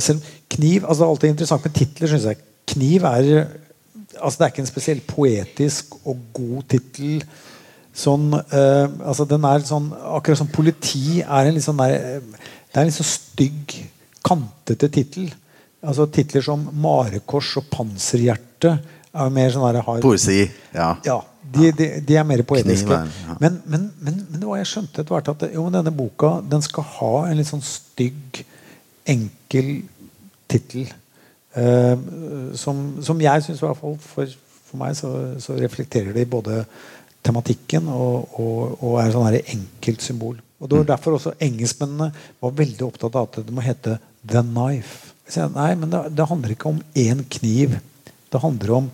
Selv 0.00 0.24
kniv 0.52 0.86
altså 0.86 1.02
Det 1.02 1.04
er 1.04 1.12
alltid 1.12 1.34
interessant 1.34 1.68
med 1.68 1.76
titler, 1.76 2.14
syns 2.14 2.28
jeg. 2.30 2.42
Kniv 2.72 3.04
er 3.12 3.30
altså 4.16 4.38
Det 4.38 4.46
er 4.46 4.52
ikke 4.54 4.64
en 4.64 4.72
spesielt 4.72 5.08
poetisk 5.08 5.96
og 6.00 6.28
god 6.32 6.68
tittel. 6.72 7.24
Sånn, 7.92 8.30
altså 8.32 9.26
den 9.28 9.42
er 9.44 9.64
sånn 9.68 9.90
Akkurat 10.16 10.40
som 10.40 10.48
politi 10.48 11.18
er 11.20 11.50
en 11.50 11.52
litt 11.52 11.66
sånn 11.66 11.76
der, 11.76 12.22
Det 12.24 12.78
er 12.78 12.86
en 12.86 12.88
litt 12.88 12.96
sånn 12.96 13.10
stygg 13.10 13.74
kantete 14.24 14.88
tittel. 14.92 15.30
Altså 15.82 16.06
Titler 16.06 16.44
som 16.46 16.68
'Marekors' 16.70 17.56
og 17.58 17.64
'Panserhjerte' 17.70 18.78
er 19.12 19.30
mer 19.34 19.50
sånn 19.50 19.82
har, 19.82 20.00
Poesi. 20.00 20.46
Ja. 20.72 20.96
ja 21.04 21.18
de, 21.52 21.72
de, 21.72 21.88
de, 22.00 22.16
er 22.16 22.24
mer 22.24 22.42
poetiske. 22.46 22.86
Kniven, 22.86 23.10
ja. 23.26 23.36
men, 23.40 23.58
men, 23.66 23.90
men, 24.00 24.20
men, 24.30 24.40
det 24.40 24.48
var 24.48 24.60
jeg 24.62 24.70
skjønte 24.70 25.02
etter 25.02 25.16
hvert 25.16 25.30
at 25.34 25.44
jo, 25.52 25.66
denne 25.74 25.92
boka 25.94 26.36
den 26.48 26.64
skal 26.64 26.86
ha 26.96 27.12
en 27.28 27.40
litt 27.40 27.50
sånn 27.50 27.64
stygg, 27.66 28.40
enkel 29.12 29.72
tittel. 30.50 30.86
Eh, 31.58 31.96
som, 32.56 32.80
som, 33.04 33.20
jeg 33.20 33.44
syns 33.44 33.60
for, 33.60 33.98
for 34.00 34.80
meg 34.80 34.96
så, 34.96 35.10
så, 35.42 35.58
reflekterer 35.60 36.16
i 36.16 36.28
både 36.28 36.62
tematikken 37.22 37.90
og, 37.92 38.38
og, 38.40 38.78
og 38.80 38.96
er 39.02 39.12
sånn 39.12 39.36
enkelt 39.42 40.06
symbol. 40.06 40.40
Og 40.62 40.70
Det 40.70 40.78
var 40.78 40.88
derfor 40.94 41.18
også 41.18 41.34
engelskmennene 41.42 42.12
var 42.40 42.56
veldig 42.56 42.86
opptatt 42.86 43.18
av 43.18 43.28
at 43.28 43.42
det 43.42 43.54
må 43.54 43.64
hete 43.66 43.98
The 44.28 44.42
Knife. 44.46 45.12
Jeg, 45.32 45.48
nei, 45.54 45.72
men 45.78 45.90
det, 45.92 46.02
det, 46.16 46.28
handler 46.28 46.52
ikke 46.54 46.70
om 46.70 46.78
én 46.98 47.22
kniv. 47.32 47.78
Det 48.32 48.40
handler 48.42 48.74
om 48.76 48.90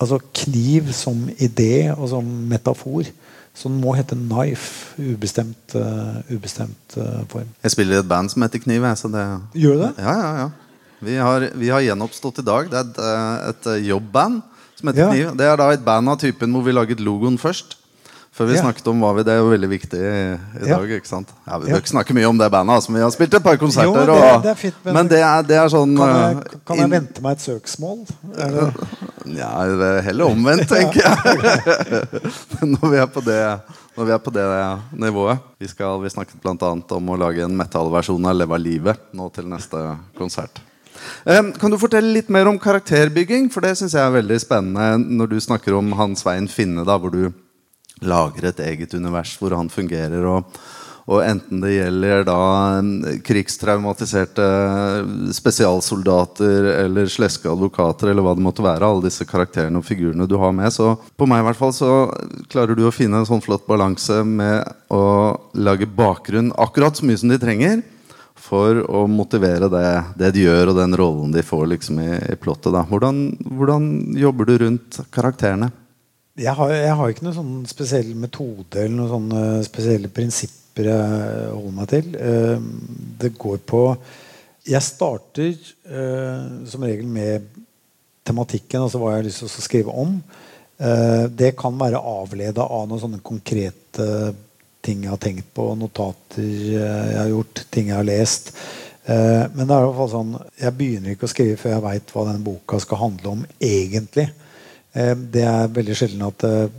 altså, 0.00 0.20
kniv 0.42 0.92
som 0.96 1.24
idé 1.40 1.90
og 1.94 2.08
som 2.12 2.26
metafor. 2.50 3.08
Som 3.56 3.80
må 3.82 3.94
hete 3.96 4.16
Knife. 4.18 4.94
Ubestemt, 5.00 5.74
uh, 5.74 6.20
ubestemt 6.30 6.96
uh, 6.96 7.22
form. 7.32 7.48
Jeg 7.64 7.74
spiller 7.74 7.98
i 7.98 8.02
et 8.04 8.08
band 8.08 8.30
som 8.32 8.44
heter 8.44 8.62
Kniv. 8.62 8.86
Så 8.96 9.10
det... 9.10 9.24
Gjør 9.58 9.78
du 9.78 9.82
det? 9.86 9.92
Ja, 9.98 10.14
ja, 10.20 10.30
ja. 10.44 10.50
Vi 11.00 11.16
har, 11.16 11.48
vi 11.56 11.72
har 11.72 11.80
gjenoppstått 11.80 12.42
i 12.42 12.46
dag. 12.46 12.68
Det 12.70 12.76
er 12.76 12.86
et, 12.86 12.98
eh, 13.00 13.50
et 13.50 13.68
jobbband 13.88 14.42
som 14.76 14.90
heter 14.90 15.00
Ja. 15.00 15.10
Kniv. 15.10 15.30
Det 15.40 15.46
er 15.48 15.56
da 15.56 15.70
et 15.72 15.84
band 15.84 16.12
av 16.12 16.18
typen 16.20 16.52
hvor 16.52 16.64
vi 16.66 16.76
laget 16.76 17.00
logoen 17.00 17.38
først. 17.40 17.79
Før 18.32 18.46
vi 18.46 18.54
Ja. 18.54 18.60
snakket 18.62 18.86
om 18.86 19.00
hva 19.02 19.10
vi 19.16 19.22
Det 19.24 19.32
er 19.34 19.38
jo 19.40 19.48
veldig 19.50 19.68
viktig 19.68 19.98
i, 19.98 20.34
i 20.64 20.68
Ja. 20.68 20.76
dag. 20.78 20.88
ikke 20.90 21.06
sant? 21.08 21.28
Ja, 21.46 21.58
vi 21.58 21.70
bør 21.72 21.80
ikke 21.82 21.90
snakke 21.92 22.14
mye 22.14 22.28
om 22.28 22.38
det 22.38 22.50
bandet. 22.50 22.74
Altså, 22.76 22.92
vi 22.94 23.00
har 23.00 23.10
spilt 23.10 23.34
et 23.34 23.42
par 23.42 23.56
konserter. 23.56 24.06
Jo, 24.06 24.14
det- 24.14 24.42
det 24.44 24.56
fint, 24.58 24.74
men- 24.84 24.94
men 24.94 25.08
det 25.08 25.18
er, 25.18 25.42
det 25.42 25.56
er 25.56 25.68
sånn 25.68 25.96
Kan 25.96 26.08
jeg, 26.08 26.36
eh, 26.36 26.58
kan 26.66 26.76
jeg 26.78 26.90
vente 26.90 27.20
meg 27.22 27.32
et 27.32 27.38
søksmål? 27.42 28.06
Nja, 29.26 29.50
er 29.98 30.00
heller 30.02 30.24
omvendt, 30.30 30.68
tenker 30.68 31.02
jeg. 31.02 31.16
når, 32.62 32.90
vi 32.90 32.96
er 32.96 33.06
på 33.06 33.20
det, 33.24 33.60
når 33.98 34.04
vi 34.06 34.12
er 34.12 34.18
på 34.18 34.32
det 34.32 34.80
nivået. 35.00 35.38
Vi, 35.58 35.66
skal, 35.66 36.00
vi 36.00 36.08
snakket 36.08 36.40
bl.a. 36.40 36.70
om 36.96 37.08
å 37.08 37.18
lage 37.18 37.42
en 37.44 37.56
metallversjon 37.56 38.24
av 38.26 38.36
Leva 38.36 38.56
livet 38.56 38.96
nå 39.12 39.28
til 39.34 39.44
neste 39.44 39.98
konsert. 40.16 40.60
Kan 41.26 41.70
du 41.70 41.76
fortelle 41.78 42.12
litt 42.12 42.28
mer 42.30 42.46
om 42.46 42.58
karakterbygging? 42.58 43.50
For 43.50 43.60
det 43.60 43.76
synes 43.76 43.92
jeg 43.92 44.02
er 44.06 44.22
veldig 44.22 44.38
spennende 44.40 44.98
når 45.18 45.28
du 45.30 45.36
snakker 45.40 45.76
om 45.76 45.92
Hans 45.92 46.20
Svein 46.22 46.46
Finne, 46.48 46.84
da, 46.86 46.96
hvor 46.98 47.10
du 47.10 47.32
lager 48.00 48.50
et 48.50 48.62
eget 48.66 48.94
univers 48.96 49.36
hvor 49.40 49.56
han 49.56 49.72
fungerer. 49.72 50.24
og 50.24 50.60
og 51.10 51.24
enten 51.24 51.58
det 51.62 51.72
gjelder 51.74 52.22
da 52.28 52.40
krigstraumatiserte 53.26 54.44
spesialsoldater 55.34 56.68
eller 56.84 57.10
sleske 57.10 57.50
advokater 57.50 58.12
eller 58.12 58.22
hva 58.22 58.36
det 58.38 58.44
måtte 58.44 58.64
være, 58.64 58.86
alle 58.86 59.08
disse 59.08 59.26
karakterene 59.26 59.80
og 59.80 59.86
figurene 59.86 60.28
du 60.30 60.36
har 60.38 60.54
med, 60.54 60.70
så 60.70 60.92
på 61.18 61.26
meg 61.30 61.42
i 61.42 61.48
hvert 61.48 61.58
fall 61.58 61.74
så 61.74 61.90
klarer 62.52 62.78
du 62.78 62.84
å 62.86 62.94
finne 62.94 63.18
en 63.18 63.26
sånn 63.28 63.42
flott 63.42 63.66
balanse 63.66 64.20
med 64.26 64.62
å 64.94 65.02
lage 65.58 65.88
bakgrunn 65.88 66.52
akkurat 66.60 67.00
så 67.00 67.08
mye 67.08 67.18
som 67.18 67.32
de 67.32 67.40
trenger 67.42 67.82
for 68.40 68.78
å 68.88 69.04
motivere 69.10 69.68
det, 69.72 69.88
det 70.20 70.30
de 70.36 70.46
gjør, 70.46 70.70
og 70.70 70.78
den 70.78 70.96
rollen 70.96 71.34
de 71.34 71.42
får 71.44 71.66
liksom 71.74 71.98
i, 72.02 72.10
i 72.32 72.38
plottet. 72.40 72.72
Da. 72.72 72.86
Hvordan, 72.88 73.20
hvordan 73.58 73.90
jobber 74.16 74.48
du 74.48 74.54
rundt 74.62 75.02
karakterene? 75.12 75.68
Jeg, 76.38 76.54
har, 76.56 76.70
jeg 76.72 76.96
har 76.96 77.10
ikke 77.12 77.24
noen 77.26 77.36
sånn 77.36 77.54
spesiell 77.68 78.12
metode 78.18 78.78
eller 78.84 78.96
noen 78.96 79.10
sånne 79.14 79.42
spesielle 79.66 80.10
prinsipper 80.14 80.86
jeg 80.86 81.48
holder 81.52 81.76
meg 81.76 81.88
til. 81.90 82.10
Eh, 82.16 82.60
Det 83.20 83.32
går 83.36 83.58
på 83.68 83.82
Jeg 84.70 84.82
starter 84.84 85.50
eh, 85.50 86.44
som 86.70 86.84
regel 86.86 87.06
med 87.10 87.48
tematikken, 88.24 88.82
altså 88.84 89.00
hva 89.00 89.14
jeg 89.14 89.20
har 89.22 89.26
lyst 89.26 89.42
til 89.42 89.48
å 89.50 89.64
skrive 89.64 89.96
om. 90.04 90.14
Eh, 90.78 91.26
Det 91.28 91.54
kan 91.58 91.76
være 91.80 92.00
avleda 92.00 92.62
av 92.64 92.86
noen 92.88 93.00
sånne 93.02 93.22
konkrete 93.24 94.34
ting 94.80 95.02
jeg 95.04 95.10
har 95.12 95.20
tenkt 95.20 95.50
på, 95.52 95.74
notater 95.76 96.46
jeg 96.46 97.18
har 97.18 97.28
gjort, 97.28 97.64
ting 97.70 97.90
jeg 97.90 97.96
har 97.98 98.06
lest. 98.08 98.52
Eh, 99.04 99.44
Men 99.52 99.66
det 99.66 99.74
er 99.74 99.82
i 99.82 99.88
hvert 99.88 99.98
fall 99.98 100.14
sånn 100.14 100.36
jeg 100.60 100.76
begynner 100.78 101.10
ikke 101.16 101.28
å 101.28 101.34
skrive 101.34 101.58
før 101.60 101.74
jeg 101.74 101.84
veit 101.88 102.14
hva 102.14 102.24
denne 102.30 102.44
boka 102.46 102.80
skal 102.80 103.02
handle 103.02 103.34
om 103.34 103.44
egentlig. 103.60 104.30
Eh, 104.92 105.16
Det 105.16 105.44
er 105.46 105.74
veldig 105.74 105.96
sjelden 105.96 106.26
at 106.26 106.44
eh, 106.48 106.78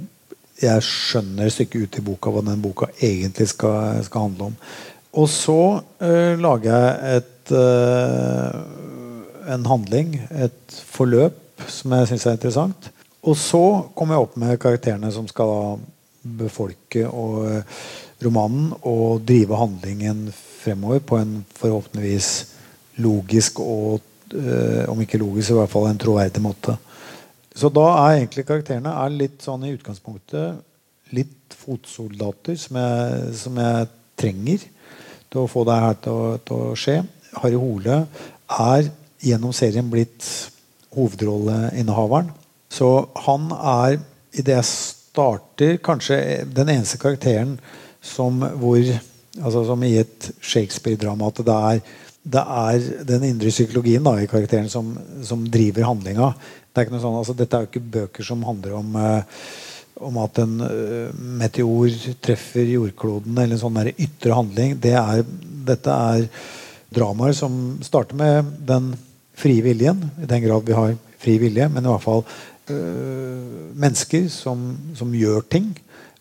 jeg 0.62 0.86
skjønner 0.86 1.50
stykket 1.50 1.84
ut 1.84 2.00
i 2.00 2.06
boka 2.06 2.32
hva 2.34 2.44
den 2.46 2.62
boka 2.62 2.92
egentlig 3.02 3.48
skal, 3.54 4.02
skal 4.06 4.28
handle 4.28 4.52
om. 4.52 4.58
Og 5.18 5.28
så 5.28 5.62
uh, 5.82 6.34
lager 6.40 6.70
jeg 6.72 7.18
et, 7.18 7.52
uh, 7.52 8.62
en 9.52 9.66
handling, 9.68 10.14
et 10.32 10.78
forløp, 10.94 11.66
som 11.68 11.96
jeg 11.98 12.12
syns 12.12 12.28
er 12.30 12.38
interessant. 12.38 12.88
Og 13.28 13.36
så 13.38 13.64
kommer 13.98 14.16
jeg 14.16 14.28
opp 14.28 14.38
med 14.40 14.62
karakterene 14.62 15.12
som 15.12 15.28
skal 15.28 15.82
befolke 16.22 17.04
og, 17.10 17.42
uh, 17.50 17.84
romanen 18.24 18.70
og 18.86 19.26
drive 19.28 19.58
handlingen 19.58 20.28
fremover 20.62 21.02
på 21.04 21.18
en 21.20 21.36
forhåpentligvis 21.58 22.32
logisk 23.02 23.60
og 23.66 24.08
om 24.88 25.00
ikke 25.04 25.20
logisk, 25.20 25.50
i 25.52 25.56
hvert 25.58 25.72
fall 25.74 25.90
en 25.90 25.98
troverdig 26.00 26.40
måte. 26.40 26.78
Så 27.56 27.70
da 27.74 27.88
er 28.06 28.20
egentlig 28.20 28.46
karakterene 28.48 28.94
er 29.04 29.16
litt 29.16 29.42
sånn 29.44 29.66
i 29.68 29.74
utgangspunktet 29.76 30.62
litt 31.16 31.56
fotsoldater 31.60 32.56
som 32.60 32.78
jeg, 32.80 33.34
som 33.42 33.58
jeg 33.60 33.90
trenger 34.20 34.64
til 35.32 35.42
å 35.42 35.50
få 35.52 35.66
det 35.68 35.80
her 35.84 35.98
til 36.04 36.16
å, 36.16 36.38
til 36.48 36.64
å 36.70 36.78
skje. 36.80 36.98
Harry 37.42 37.60
Hole 37.60 37.98
er 38.52 38.88
gjennom 39.24 39.54
serien 39.56 39.92
blitt 39.92 40.28
hovedrolleinnehaveren. 40.96 42.32
Så 42.72 42.90
han 43.28 43.52
er, 43.56 44.00
idet 44.32 44.58
jeg 44.58 44.70
starter, 44.72 45.78
kanskje 45.84 46.18
den 46.48 46.72
eneste 46.72 47.00
karakteren 47.02 47.58
som 48.02 48.40
hvor 48.60 48.80
altså 49.40 49.62
Som 49.64 49.84
i 49.88 49.94
et 49.96 50.26
Shakespeare-drama 50.44 51.30
at 51.32 51.38
det 51.48 51.54
er, 51.56 51.78
det 52.22 52.42
er 52.42 52.88
den 53.10 53.26
indre 53.32 53.50
psykologien 53.50 54.06
da, 54.06 54.14
i 54.22 54.30
karakteren 54.30 54.70
som, 54.70 54.94
som 55.26 55.44
driver 55.50 55.88
handlinga. 55.90 56.34
Det 56.70 56.80
er 56.80 56.88
ikke 56.88 56.96
noe 56.96 57.04
sånn, 57.04 57.20
altså, 57.20 57.36
dette 57.38 57.58
er 57.58 57.66
jo 57.66 57.72
ikke 57.72 57.92
bøker 57.98 58.28
som 58.28 58.44
handler 58.46 58.78
om 58.78 58.98
eh, 59.02 59.44
om 60.02 60.18
at 60.22 60.40
en 60.42 60.56
eh, 60.66 61.22
meteor 61.42 61.94
treffer 62.24 62.70
jordkloden, 62.74 63.36
eller 63.38 63.58
en 63.58 63.62
sånn 63.62 63.78
der 63.78 63.92
ytre 63.94 64.36
handling. 64.38 64.76
Det 64.82 64.96
er, 64.98 65.24
dette 65.68 65.98
er 66.16 66.28
dramaer 66.92 67.36
som 67.38 67.58
starter 67.86 68.18
med 68.20 68.54
den 68.68 68.92
frie 69.38 69.64
viljen, 69.66 70.02
i 70.22 70.30
den 70.30 70.44
grad 70.46 70.66
vi 70.68 70.78
har 70.78 70.96
fri 71.22 71.38
vilje, 71.42 71.68
men 71.72 71.86
i 71.86 71.92
hvert 71.92 72.04
fall 72.04 72.24
øh, 72.74 73.70
mennesker 73.78 74.28
som, 74.34 74.72
som 74.98 75.14
gjør 75.16 75.46
ting, 75.54 75.70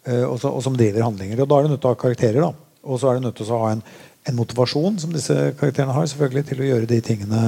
øh, 0.06 0.26
og, 0.28 0.36
så, 0.42 0.52
og 0.52 0.64
som 0.64 0.76
driver 0.76 1.08
handlinger. 1.08 1.40
Og 1.40 1.50
da 1.50 1.58
er 1.58 1.66
du 1.66 1.74
nødt 1.74 1.82
til 1.82 1.90
å 1.90 1.94
ha 1.94 2.02
karakterer. 2.04 2.40
da. 2.44 2.52
Og 2.84 3.00
så 3.00 3.10
er 3.10 3.18
du 3.18 3.26
nødt 3.26 3.40
til 3.40 3.50
å 3.50 3.64
ha 3.64 3.74
en, 3.74 3.84
en 4.28 4.36
motivasjon 4.36 4.98
som 5.00 5.12
disse 5.14 5.36
karakterene 5.60 5.94
har, 5.96 6.08
selvfølgelig, 6.10 6.46
til 6.48 6.62
å 6.62 6.70
gjøre 6.70 6.90
de 6.90 7.00
tingene 7.04 7.44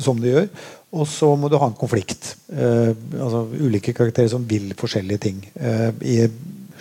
som 0.00 0.18
de 0.20 0.32
gjør. 0.32 0.48
Og 0.92 1.06
så 1.08 1.28
må 1.40 1.48
du 1.48 1.58
ha 1.60 1.68
en 1.68 1.78
konflikt. 1.78 2.34
Eh, 2.52 2.92
altså 3.16 3.46
Ulike 3.60 3.94
karakterer 3.96 4.32
som 4.32 4.44
vil 4.48 4.72
forskjellige 4.78 5.24
ting. 5.28 5.38
Eh, 5.54 5.88
I 6.04 6.18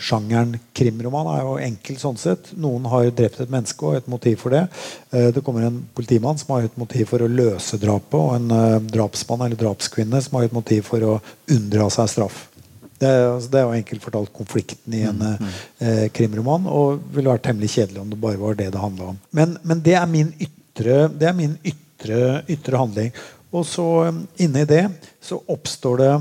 sjangeren 0.02 0.56
krimroman 0.76 1.30
er 1.36 1.44
jo 1.46 1.56
enkel 1.62 1.98
sånn 2.02 2.20
sett. 2.20 2.52
Noen 2.60 2.88
har 2.92 3.12
drept 3.16 3.42
et 3.44 3.52
menneske 3.54 3.88
og 3.88 4.00
et 4.00 4.10
motiv 4.12 4.40
for 4.44 4.56
det. 4.56 4.66
Eh, 5.14 5.30
det 5.36 5.44
kommer 5.46 5.68
en 5.68 5.82
politimann 5.96 6.40
som 6.42 6.56
har 6.56 6.68
et 6.68 6.80
motiv 6.82 7.08
for 7.12 7.24
å 7.24 7.30
løse 7.32 7.80
drapet, 7.82 8.18
og 8.18 8.36
en 8.38 8.56
eh, 8.58 8.78
drapsmann 8.92 9.46
eller 9.46 9.60
drapskvinne 9.60 10.22
som 10.24 10.40
har 10.40 10.50
et 10.50 10.56
motiv 10.56 10.88
for 10.90 11.08
å 11.08 11.20
unndra 11.52 11.90
seg 11.94 12.10
straff. 12.12 12.48
Det 13.02 13.10
er, 13.10 13.24
altså, 13.32 13.50
det 13.50 13.60
er 13.60 13.64
jo 13.66 13.78
enkelt 13.80 14.04
fortalt 14.04 14.34
konflikten 14.36 14.94
i 14.94 15.02
en 15.10 15.22
eh, 15.26 16.08
krimroman. 16.14 16.68
Og 16.70 17.02
ville 17.16 17.32
vært 17.32 17.48
temmelig 17.48 17.72
kjedelig 17.74 18.04
om 18.04 18.12
det 18.12 18.20
bare 18.22 18.42
var 18.42 18.58
det 18.60 18.70
det 18.76 18.82
handla 18.82 19.12
om. 19.14 19.22
Men, 19.38 19.56
men 19.66 19.82
det 19.82 19.96
er 19.98 20.10
min 20.10 20.30
ytre, 20.38 21.08
det 21.10 21.30
er 21.32 21.38
min 21.38 21.56
ytre, 21.66 22.20
ytre 22.52 22.82
handling. 22.82 23.10
Og 23.52 23.66
så 23.68 23.88
um, 24.08 24.22
inni 24.40 24.64
det 24.70 24.86
så 25.20 25.42
oppstår 25.52 25.98
det 26.00 26.12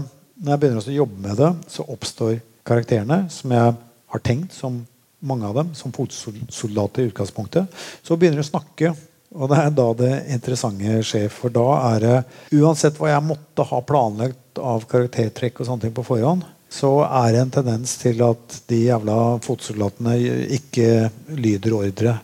Når 0.40 0.50
jeg 0.50 0.60
begynner 0.62 0.88
å 0.88 0.94
jobbe 0.94 1.20
med 1.20 1.36
det, 1.36 1.50
så 1.68 1.84
oppstår 1.92 2.38
karakterene 2.66 3.26
som 3.30 3.52
jeg 3.52 3.74
har 4.10 4.22
tenkt, 4.24 4.54
som 4.56 4.80
mange 5.20 5.44
av 5.44 5.58
dem, 5.58 5.74
som 5.76 5.92
fotsoldater 5.92 7.04
i 7.04 7.10
utgangspunktet. 7.10 7.68
Så 8.00 8.16
begynner 8.16 8.40
de 8.40 8.46
å 8.46 8.48
snakke. 8.48 8.94
Og 9.36 9.50
det 9.52 9.58
er 9.60 9.74
da 9.76 9.86
det 9.98 10.14
interessante 10.32 11.02
skjer. 11.06 11.28
For 11.28 11.52
da 11.52 11.66
er 11.92 12.06
det 12.06 12.16
Uansett 12.56 12.96
hva 12.98 13.12
jeg 13.12 13.26
måtte 13.28 13.68
ha 13.68 13.82
planlagt 13.84 14.58
av 14.58 14.88
karaktertrekk 14.90 15.60
og 15.60 15.68
sånne 15.68 15.84
ting 15.84 15.94
på 15.94 16.06
forhånd, 16.08 16.48
så 16.70 16.90
er 17.04 17.34
det 17.34 17.42
en 17.42 17.52
tendens 17.58 17.96
til 17.98 18.20
at 18.22 18.58
de 18.70 18.84
jævla 18.86 19.18
fotsoldatene 19.42 20.16
ikke 20.56 21.10
lyder 21.34 21.74
ordre. 21.76 22.18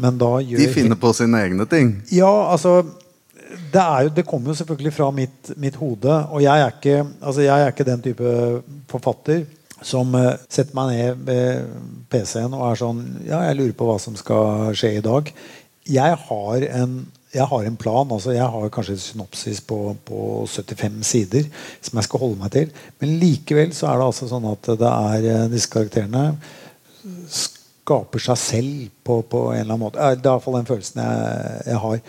Men 0.00 0.18
da 0.20 0.36
gjør 0.40 0.62
De 0.62 0.68
finner 0.72 1.00
på 1.00 1.12
sine 1.16 1.40
egne 1.44 1.66
ting. 1.68 1.96
ja, 2.12 2.30
altså 2.52 2.80
det, 3.72 3.80
er 3.80 4.06
jo, 4.06 4.12
det 4.16 4.24
kommer 4.26 4.52
jo 4.52 4.60
selvfølgelig 4.60 4.92
fra 4.96 5.10
mitt, 5.12 5.50
mitt 5.60 5.76
hode. 5.76 6.14
Og 6.32 6.42
jeg 6.44 6.60
er, 6.60 6.70
ikke, 6.72 7.02
altså 7.20 7.44
jeg 7.44 7.62
er 7.62 7.74
ikke 7.74 7.88
den 7.88 8.04
type 8.06 8.36
forfatter 8.88 9.44
som 9.82 10.14
eh, 10.14 10.36
setter 10.52 10.76
meg 10.78 10.92
ned 10.94 11.24
ved 11.26 11.74
PC-en 12.12 12.54
og 12.54 12.68
er 12.68 12.78
sånn 12.78 13.02
Ja, 13.26 13.42
jeg 13.48 13.58
lurer 13.58 13.74
på 13.76 13.88
hva 13.88 13.98
som 14.02 14.16
skal 14.18 14.72
skje 14.78 14.94
i 15.00 15.04
dag. 15.04 15.32
Jeg 15.90 16.18
har 16.28 16.66
en, 16.70 17.00
jeg 17.32 17.46
har 17.48 17.64
en 17.64 17.76
plan. 17.76 18.10
altså 18.12 18.34
Jeg 18.34 18.48
har 18.54 18.72
kanskje 18.72 18.94
et 18.98 19.04
synopsis 19.06 19.60
på, 19.64 19.78
på 20.04 20.44
75 20.46 21.06
sider 21.06 21.48
som 21.80 21.98
jeg 21.98 22.08
skal 22.08 22.20
holde 22.20 22.40
meg 22.42 22.52
til. 22.52 22.74
Men 23.00 23.16
likevel 23.22 23.72
så 23.76 23.88
er 23.88 24.00
det 24.00 24.10
altså 24.10 24.28
sånn 24.28 24.50
at 24.50 24.68
det 24.82 24.90
er 24.90 25.30
eh, 25.30 25.48
disse 25.52 25.72
karakterene 25.72 26.26
skaper 27.32 28.22
seg 28.22 28.38
selv 28.38 28.84
på, 29.02 29.22
på 29.26 29.46
en 29.50 29.62
eller 29.62 29.74
annen 29.74 29.86
måte. 29.86 29.98
Det 29.98 30.26
er 30.26 30.30
i 30.30 30.34
hvert 30.36 30.44
fall 30.44 30.60
den 30.60 30.68
følelsen 30.68 31.02
jeg, 31.02 31.66
jeg 31.72 31.82
har. 31.86 32.06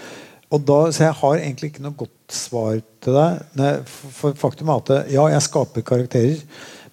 Da, 0.54 0.80
så 0.94 1.08
jeg 1.08 1.18
har 1.18 1.40
egentlig 1.40 1.72
ikke 1.72 1.88
noe 1.88 1.98
godt 1.98 2.36
svar 2.36 2.76
til 3.02 3.16
deg. 3.18 3.94
For 4.14 4.38
faktum 4.38 4.70
er 4.70 4.84
at 4.84 5.14
ja, 5.16 5.24
jeg 5.34 5.48
skaper 5.48 5.88
karakterer, 5.88 6.44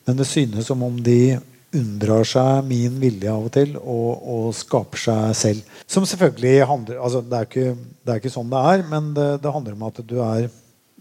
men 0.06 0.16
det 0.16 0.30
synes 0.30 0.70
som 0.70 0.80
om 0.86 0.96
de 1.04 1.36
unndrar 1.76 2.24
seg 2.26 2.64
min 2.66 2.96
vilje 3.02 3.30
av 3.30 3.46
og 3.46 3.52
til 3.54 3.76
og, 3.78 4.22
og 4.34 4.48
skaper 4.56 5.04
seg 5.04 5.36
selv. 5.38 5.76
Som 5.90 6.06
selvfølgelig 6.08 6.66
handler 6.66 7.02
altså 7.02 7.22
Det 7.26 7.38
er 7.38 7.50
ikke, 7.50 7.76
det 7.76 8.14
er 8.14 8.22
ikke 8.22 8.34
sånn 8.34 8.50
det 8.50 8.64
er, 8.72 8.82
men 8.90 9.12
det, 9.16 9.28
det 9.44 9.54
handler 9.54 9.78
om 9.78 9.86
at 9.90 10.02
du 10.06 10.18
er 10.24 10.48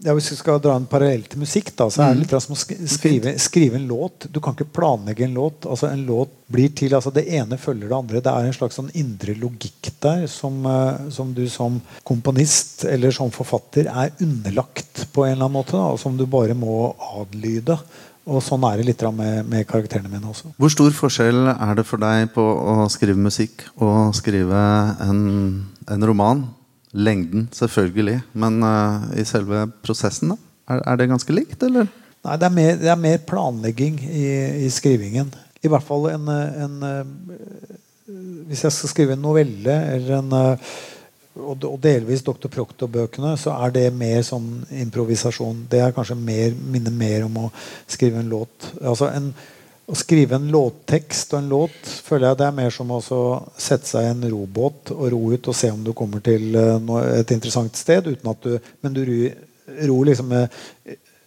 ja, 0.00 0.14
Hvis 0.16 0.30
vi 0.32 0.38
skal 0.38 0.60
dra 0.62 0.74
en 0.78 0.88
parallell 0.88 1.26
til 1.28 1.42
musikk, 1.42 1.74
da, 1.76 1.90
så 1.92 2.02
er 2.04 2.14
det 2.14 2.22
litt 2.22 2.32
som 2.32 2.54
å 2.54 2.58
skrive, 2.58 3.34
skrive, 3.42 3.76
en 3.76 3.88
låt. 3.90 4.30
Du 4.32 4.38
kan 4.40 4.56
ikke 4.56 4.70
planlegge 4.78 5.26
en 5.26 5.36
låt. 5.36 5.66
altså 5.68 5.90
En 5.90 6.06
låt 6.08 6.32
blir 6.48 6.72
til, 6.76 6.94
altså 6.96 7.12
Det 7.12 7.26
ene 7.28 7.58
følger 7.60 7.90
det 7.90 7.98
andre. 7.98 8.22
Det 8.24 8.32
er 8.32 8.48
en 8.48 8.56
slags 8.56 8.80
sånn 8.80 8.88
indre 8.96 9.36
logikk 9.36 9.92
der 10.00 10.24
som, 10.30 10.62
uh, 10.64 11.10
som, 11.12 11.34
du 11.36 11.44
som 11.52 11.76
komponist 12.08 12.86
eller 12.88 13.12
som 13.12 13.32
forfatter 13.34 13.90
er 13.92 14.14
underlagt 14.24 15.04
på 15.12 15.26
en 15.26 15.34
eller 15.34 15.50
annen 15.50 15.58
måte. 15.58 15.76
Da, 15.76 15.92
og 15.92 16.00
som 16.00 16.16
du 16.16 16.24
bare 16.30 16.56
må 16.56 16.94
adlyde. 17.20 17.76
Og 18.30 18.42
sånn 18.44 18.62
er 18.68 18.78
det 18.78 18.86
litt 18.86 19.02
med, 19.16 19.48
med, 19.50 19.66
karakterene 19.68 20.10
mine 20.12 20.30
også. 20.30 20.52
Hvor 20.60 20.70
stor 20.70 20.94
forskjell 20.94 21.50
er 21.50 21.74
det 21.78 21.84
for 21.88 22.02
deg 22.02 22.30
på 22.34 22.42
å 22.42 22.86
skrive 22.92 23.18
musikk 23.18 23.64
og 23.82 24.14
skrive 24.16 24.60
en, 25.02 25.22
en 25.90 26.06
roman? 26.06 26.44
Lengden, 26.90 27.48
selvfølgelig. 27.54 28.20
Men 28.38 28.62
uh, 28.66 29.10
i 29.18 29.26
selve 29.26 29.66
prosessen, 29.82 30.34
da? 30.34 30.38
Er, 30.70 30.82
er, 30.82 31.00
det 31.00 31.10
ganske 31.10 31.34
likt, 31.34 31.62
eller? 31.66 31.90
Nei, 32.26 32.38
det 32.38 32.46
er 32.46 32.54
mer, 32.54 32.72
det 32.78 32.90
er 32.92 33.02
mer 33.02 33.20
planlegging 33.26 33.98
i, 34.06 34.24
i, 34.66 34.70
skrivingen. 34.74 35.30
I 35.62 35.70
hvert 35.70 35.86
fall 35.86 36.08
en, 36.12 36.30
en 36.30 36.76
uh, 36.86 37.76
Hvis 38.50 38.64
jeg 38.66 38.74
skal 38.74 38.90
skrive 38.94 39.14
en 39.14 39.22
novelle 39.22 39.76
eller 39.94 40.18
en 40.18 40.34
uh, 40.34 40.74
og, 41.38 41.62
og, 41.62 41.78
delvis 41.82 42.24
Dr. 42.26 42.48
Proctor-bøkene, 42.50 43.36
så 43.38 43.54
er 43.64 43.74
det 43.74 43.86
mer 43.94 44.22
sånn 44.26 44.48
improvisasjon. 44.82 45.64
Det 45.70 45.80
er 45.84 45.94
kanskje 45.94 46.18
mer, 46.18 46.54
minner 46.72 46.94
mer 46.94 47.26
om 47.28 47.38
å 47.44 47.48
skrive 47.86 48.20
en 48.22 48.30
låt. 48.32 48.72
Altså 48.80 49.10
en, 49.14 49.30
å 49.90 49.98
skrive 49.98 50.38
en 50.38 50.48
låttekst 50.50 51.34
og 51.34 51.40
en 51.40 51.52
låt 51.52 51.92
føler 52.06 52.28
jeg 52.28 52.40
det 52.40 52.48
er 52.48 52.56
mer 52.58 52.74
som 52.74 52.90
å 52.94 53.00
sette 53.02 53.88
seg 53.88 54.06
i 54.06 54.10
en 54.10 54.26
robåt 54.32 54.92
og 54.94 55.06
ro 55.14 55.22
ut 55.30 55.52
og 55.52 55.56
se 55.56 55.70
om 55.72 55.84
du 55.86 55.92
kommer 55.96 56.22
til 56.24 56.54
uh, 56.54 56.98
et 57.14 57.34
interessant 57.34 57.78
sted. 57.78 58.10
uten 58.10 58.30
at 58.30 58.42
du, 58.46 58.58
Men 58.82 58.94
du 58.94 59.04
ror 59.86 60.10
liksom 60.10 60.30
med 60.34 60.50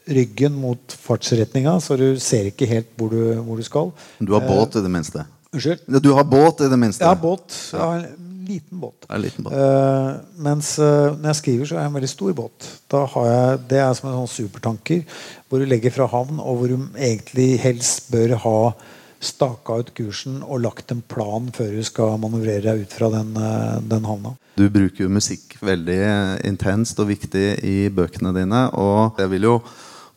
ryggen 0.04 0.56
mot 0.60 0.96
fartsretninga, 1.00 1.78
så 1.80 1.96
du 1.96 2.20
ser 2.20 2.50
ikke 2.50 2.68
helt 2.68 2.92
hvor 3.00 3.12
du, 3.12 3.22
hvor 3.39 3.60
du 3.60 3.63
skal. 3.63 3.94
Du 4.20 4.34
har 4.36 4.44
båt 4.44 4.76
i 4.76 4.84
det 4.84 4.92
minste? 4.92 5.24
Unnskyld? 5.54 5.86
Du 6.04 6.12
har 6.12 6.28
båt 6.28 6.66
i 6.66 6.68
det 6.68 6.80
minste? 6.80 7.08
Har 7.08 7.20
båt. 7.22 7.56
Jeg 7.72 7.80
har 7.80 8.08
liten 8.47 8.79
båt. 8.79 9.06
En 9.10 9.21
liten 9.21 9.45
båt. 9.45 9.53
Uh, 9.53 10.21
mens 10.45 10.73
uh, 10.82 11.13
når 11.15 11.29
jeg 11.32 11.39
skriver, 11.41 11.69
så 11.69 11.77
er 11.77 11.86
jeg 11.86 11.91
en 11.91 11.97
veldig 11.99 12.12
stor 12.12 12.34
båt. 12.38 12.67
Da 12.91 13.03
har 13.13 13.29
jeg, 13.29 13.62
det 13.71 13.79
er 13.84 13.93
som 13.97 14.10
en 14.10 14.19
sånn 14.21 14.34
supertanker 14.34 15.21
hvor 15.47 15.62
du 15.62 15.69
legger 15.69 15.93
fra 15.95 16.10
havn, 16.12 16.41
og 16.41 16.60
hvor 16.60 16.73
du 16.73 16.77
egentlig 16.97 17.49
helst 17.63 18.12
bør 18.13 18.36
ha 18.43 18.58
staka 19.23 19.79
ut 19.79 19.93
kursen 19.95 20.41
og 20.43 20.65
lagt 20.65 20.91
en 20.91 20.99
plan 21.08 21.47
før 21.56 21.71
du 21.77 21.84
skal 21.88 22.17
manøvrere 22.19 22.65
deg 22.65 22.84
ut 22.84 22.95
fra 22.97 23.10
den, 23.13 23.32
uh, 23.39 23.79
den 23.79 24.10
havna. 24.10 24.36
Du 24.60 24.67
bruker 24.69 25.06
jo 25.06 25.13
musikk 25.13 25.56
veldig 25.63 26.01
intenst 26.45 26.99
og 27.01 27.10
viktig 27.10 27.47
i 27.65 27.77
bøkene 27.93 28.36
dine. 28.36 28.67
Og 28.77 29.17
jeg 29.21 29.32
vil 29.32 29.47
jo 29.49 29.56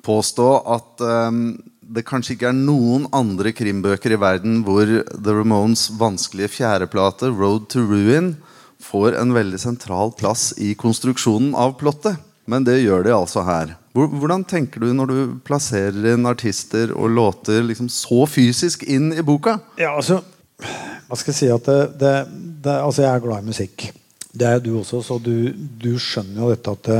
påstå 0.06 0.50
at 0.76 1.06
um, 1.30 1.46
det 1.94 2.04
kanskje 2.06 2.34
ikke 2.34 2.50
er 2.50 2.58
noen 2.58 3.06
andre 3.14 3.52
krimbøker 3.54 4.16
i 4.16 4.20
verden 4.20 4.62
hvor 4.66 4.88
The 5.12 5.34
Ramones' 5.36 5.88
vanskelige 5.98 6.56
fjerdeplate, 6.58 7.30
'Road 7.30 7.68
to 7.72 7.84
Ruin', 7.86 8.36
får 8.82 9.16
en 9.20 9.32
veldig 9.34 9.58
sentral 9.60 10.12
plass 10.18 10.52
i 10.58 10.74
konstruksjonen 10.78 11.54
av 11.54 11.78
plottet. 11.80 12.18
Men 12.46 12.64
det 12.66 12.78
gjør 12.84 13.02
de 13.06 13.14
altså 13.14 13.42
her. 13.42 13.74
Hvordan 13.96 14.44
tenker 14.46 14.84
du 14.84 14.92
når 14.94 15.10
du 15.10 15.20
plasserer 15.46 16.12
inn 16.12 16.28
artister 16.28 16.92
og 16.94 17.10
låter 17.10 17.64
liksom 17.66 17.88
så 17.90 18.26
fysisk 18.30 18.84
inn 18.86 19.10
i 19.16 19.24
boka? 19.26 19.58
Ja, 19.80 19.96
altså 19.96 20.20
Hva 21.06 21.16
skal 21.18 21.32
jeg 21.32 21.38
si 21.38 21.48
at 21.52 21.66
det, 21.66 21.80
det, 22.00 22.12
det, 22.64 22.76
Altså, 22.82 23.02
jeg 23.02 23.10
er 23.14 23.24
glad 23.24 23.42
i 23.42 23.50
musikk. 23.50 23.88
Det 24.36 24.46
er 24.46 24.62
du 24.62 24.76
også, 24.78 25.00
så 25.02 25.18
du, 25.22 25.50
du 25.54 25.96
skjønner 25.98 26.42
jo 26.42 26.52
dette 26.52 26.76
at 26.76 26.90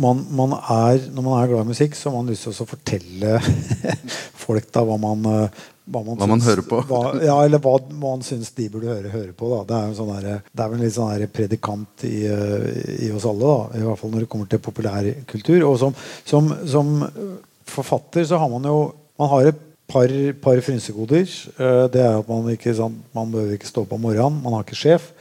man, 0.00 0.24
man 0.34 0.56
er, 0.58 1.04
når 1.14 1.22
man 1.22 1.36
er 1.38 1.50
glad 1.50 1.66
i 1.66 1.70
musikk, 1.70 1.94
så 1.96 2.10
har 2.10 2.16
man 2.18 2.32
lyst 2.32 2.48
til 2.48 2.64
å 2.64 2.66
fortelle 2.66 3.38
folk 4.44 4.66
da 4.74 4.82
hva 4.86 4.96
man, 5.00 5.28
eh, 5.30 5.60
hva 5.84 6.02
man, 6.02 6.18
hva 6.18 6.28
man 6.30 6.42
hører 6.44 6.64
på. 6.66 6.80
Hva, 6.88 7.02
ja, 7.22 7.36
eller 7.44 7.62
hva 7.62 7.76
man 8.00 8.24
syns 8.26 8.50
de 8.56 8.66
burde 8.72 8.90
høre, 8.90 9.12
høre 9.12 9.34
på. 9.36 9.50
Da. 9.52 9.60
Det 9.68 9.78
er 9.78 9.98
sånn 9.98 10.12
der, 10.16 10.42
det 10.50 10.64
er 10.64 10.72
vel 10.72 10.80
en 10.80 10.86
litt 10.86 10.96
sånn 10.96 11.28
predikant 11.34 12.06
i, 12.08 12.16
eh, 12.26 12.66
i, 13.06 13.12
oss 13.14 13.28
alle. 13.30 13.52
Da. 13.52 13.80
I 13.80 13.86
hvert 13.86 14.02
fall 14.02 14.14
når 14.14 14.26
det 14.26 14.30
kommer 14.34 14.50
til 14.50 14.64
populærkultur. 14.64 15.60
Og 15.68 15.78
som, 15.84 15.96
som, 16.26 16.50
som, 16.66 16.96
forfatter 17.64 18.26
så 18.28 18.36
har 18.36 18.50
man 18.52 18.66
jo 18.68 18.92
Man 19.16 19.30
har 19.30 19.46
et 19.48 19.60
par, 19.86 20.10
par 20.42 20.58
frynsegoder. 20.66 21.22
Eh, 21.22 21.84
det 21.94 22.02
er 22.02 22.16
at 22.18 22.26
man 22.26 22.50
ikke 22.50 22.74
sånn, 22.74 22.96
man 23.14 23.30
behøver 23.30 23.54
ikke 23.54 23.70
stå 23.70 23.84
på 23.86 23.94
om 23.94 24.02
morgenen. 24.08 24.40
Man 24.42 24.56
har 24.56 24.66
ikke 24.66 24.80
sjef. 24.80 25.12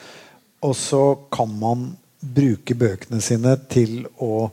Og 0.66 0.74
så 0.80 1.04
kan 1.30 1.52
man 1.60 1.92
bruke 2.24 2.76
bøkene 2.80 3.22
sine 3.24 3.56
til 3.72 4.04
å 4.24 4.48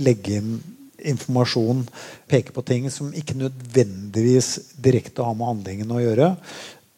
legge 0.00 0.38
inn 0.40 0.58
informasjon, 1.00 1.86
peke 2.28 2.52
på 2.52 2.64
ting 2.66 2.90
som 2.92 3.12
ikke 3.16 3.38
nødvendigvis 3.40 4.76
direkte 4.80 5.24
har 5.24 5.36
med 5.36 5.48
handlingen 5.48 5.94
å 5.94 6.02
gjøre. 6.02 6.34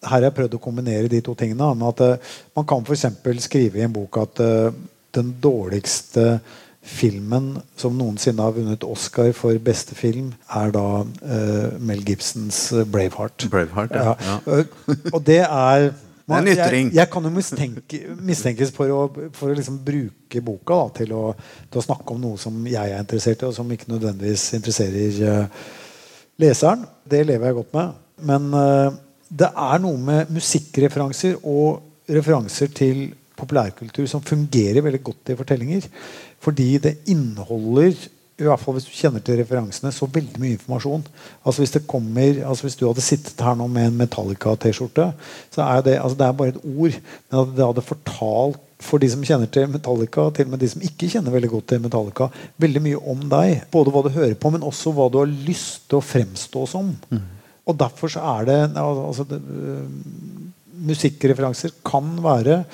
Her 0.02 0.16
har 0.16 0.26
jeg 0.26 0.36
prøvd 0.38 0.56
å 0.58 0.62
kombinere 0.62 1.10
de 1.10 1.20
to 1.22 1.34
tingene. 1.38 1.70
at 1.88 2.02
uh, 2.02 2.34
Man 2.56 2.66
kan 2.66 2.82
f.eks. 2.82 3.06
skrive 3.44 3.78
i 3.78 3.86
en 3.86 3.94
bok 3.94 4.18
at 4.18 4.42
uh, 4.42 4.74
den 5.14 5.30
dårligste 5.42 6.40
filmen 6.82 7.60
som 7.78 7.94
noensinne 7.94 8.42
har 8.42 8.56
vunnet 8.56 8.82
Oscar 8.82 9.30
for 9.38 9.54
beste 9.62 9.94
film, 9.94 10.32
er 10.50 10.72
da 10.74 10.86
uh, 11.04 11.68
Mel 11.78 12.02
Gibsons 12.02 12.72
'Braveheart'. 12.72 13.46
Braveheart 13.50 13.94
ja. 13.94 14.16
Ja. 14.18 14.64
og 15.14 15.22
det 15.26 15.44
er 15.46 15.92
man, 16.32 16.48
en 16.48 16.52
ytring. 16.54 16.90
Jeg, 16.90 16.98
jeg, 16.98 17.10
kan 17.12 17.28
jo 17.28 17.32
mistenke, 17.34 18.00
mistenkes 18.30 18.72
for 18.74 18.92
å, 18.92 19.28
for 19.36 19.52
å 19.52 19.56
liksom 19.58 19.78
bruke 19.84 20.42
boka 20.44 20.80
da, 20.80 20.90
til, 21.00 21.14
å, 21.16 21.22
til, 21.68 21.78
å, 21.80 21.86
snakke 21.86 22.14
om 22.14 22.20
noe 22.24 22.40
som 22.40 22.58
jeg 22.66 22.82
er 22.82 23.00
interessert 23.00 23.44
i, 23.44 23.48
og 23.48 23.56
som 23.56 23.70
ikke 23.72 23.92
nødvendigvis 23.92 24.48
interesserer 24.58 25.22
uh, 25.28 25.62
leseren. 26.42 26.86
Det 27.04 27.24
lever 27.28 27.50
jeg 27.50 27.58
godt 27.60 27.74
med. 27.78 27.98
Men 28.32 28.48
uh, 28.56 29.00
det 29.32 29.48
er 29.48 29.82
noe 29.82 30.00
med 30.10 30.32
musikkreferanser 30.34 31.38
og 31.48 32.10
referanser 32.12 32.72
til 32.74 33.06
populærkultur 33.38 34.04
som 34.10 34.24
fungerer 34.24 34.84
veldig 34.84 35.02
godt 35.04 35.32
i 35.32 35.38
fortellinger. 35.38 35.86
Fordi 36.42 36.68
det 36.82 36.98
inneholder 37.12 37.94
i 38.40 38.46
hvert 38.46 38.60
fall 38.62 38.76
hvis 38.76 38.88
du 38.88 38.94
kjenner 38.96 39.22
til 39.24 39.36
referansene, 39.42 39.92
så 39.92 40.08
veldig 40.08 40.40
mye 40.40 40.56
informasjon. 40.56 41.04
Altså 41.44 41.62
Hvis 41.62 41.74
det 41.76 41.86
kommer, 41.90 42.40
altså 42.48 42.66
hvis 42.66 42.78
du 42.80 42.86
hadde 42.88 43.04
sittet 43.04 43.40
her 43.44 43.56
nå 43.58 43.68
med 43.70 43.90
en 43.90 43.98
Metallica-T-skjorte, 44.00 45.10
så 45.52 45.64
er 45.66 45.84
det, 45.86 45.98
altså 46.00 46.18
det 46.18 46.26
er 46.26 46.38
bare 46.38 46.54
et 46.54 46.62
ord. 46.62 46.96
Men 47.28 47.40
at 47.42 47.56
det 47.58 47.66
hadde 47.66 47.84
fortalt 47.86 48.62
for 48.82 48.98
de 48.98 49.10
som 49.12 49.22
kjenner 49.22 49.50
til 49.52 49.68
Metallica, 49.70 50.24
til 50.34 50.48
og 50.48 50.54
med 50.54 50.62
de 50.64 50.70
som 50.72 50.82
ikke 50.82 51.10
kjenner 51.12 51.34
veldig 51.34 51.50
godt 51.52 51.68
til 51.70 51.82
Metallica, 51.84 52.28
veldig 52.62 52.82
mye 52.82 53.02
om 53.12 53.20
deg. 53.30 53.52
Både 53.74 53.92
hva 53.94 54.02
du 54.06 54.10
hører 54.16 54.34
på, 54.34 54.50
men 54.54 54.66
også 54.66 54.94
hva 54.96 55.06
du 55.12 55.20
har 55.20 55.30
lyst 55.30 55.86
til 55.90 56.00
å 56.00 56.06
fremstå 56.06 56.64
som. 56.72 56.90
Mm. 57.12 57.28
Og 57.68 57.78
derfor 57.78 58.10
så 58.10 58.24
er 58.32 58.48
det, 58.48 58.58
altså, 58.80 59.28
det 59.28 59.38
uh, 59.38 59.86
Musikkreferanser 60.82 61.76
kan 61.86 62.08
være 62.24 62.64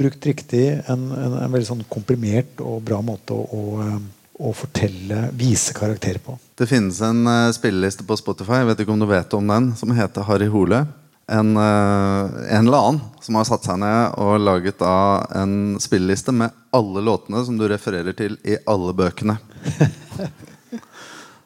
brukt 0.00 0.24
riktig 0.24 0.62
en, 0.88 1.02
en, 1.12 1.34
en 1.42 1.52
veldig 1.52 1.68
sånn 1.68 1.82
komprimert 1.92 2.62
og 2.64 2.78
bra 2.86 3.02
måte 3.04 3.36
å, 3.36 3.42
å 3.44 3.64
uh, 3.84 3.98
å 4.40 4.52
fortelle, 4.56 5.26
vise 5.36 5.74
karakterer 5.76 6.20
på. 6.24 6.38
Det 6.56 6.68
finnes 6.70 7.00
en 7.04 7.26
uh, 7.28 7.52
spilleliste 7.54 8.06
på 8.08 8.16
Spotify 8.18 8.62
jeg 8.62 8.70
vet 8.70 8.82
ikke 8.84 8.94
om 8.94 9.04
du 9.04 9.08
vet 9.10 9.36
om 9.36 9.52
den, 9.52 9.70
som 9.76 9.92
heter 9.96 10.26
Harry 10.28 10.48
Hole. 10.52 10.84
En, 11.30 11.52
uh, 11.54 12.26
en 12.50 12.66
eller 12.66 12.78
annen 12.78 13.00
som 13.22 13.36
har 13.38 13.46
satt 13.46 13.68
seg 13.68 13.78
ned 13.82 14.16
og 14.18 14.40
laget 14.42 14.80
da 14.80 14.94
en 15.42 15.76
spilleliste 15.82 16.34
med 16.34 16.56
alle 16.74 17.04
låtene 17.06 17.44
som 17.46 17.58
du 17.60 17.68
refererer 17.70 18.16
til 18.16 18.38
i 18.48 18.58
alle 18.70 18.96
bøkene. 18.96 19.36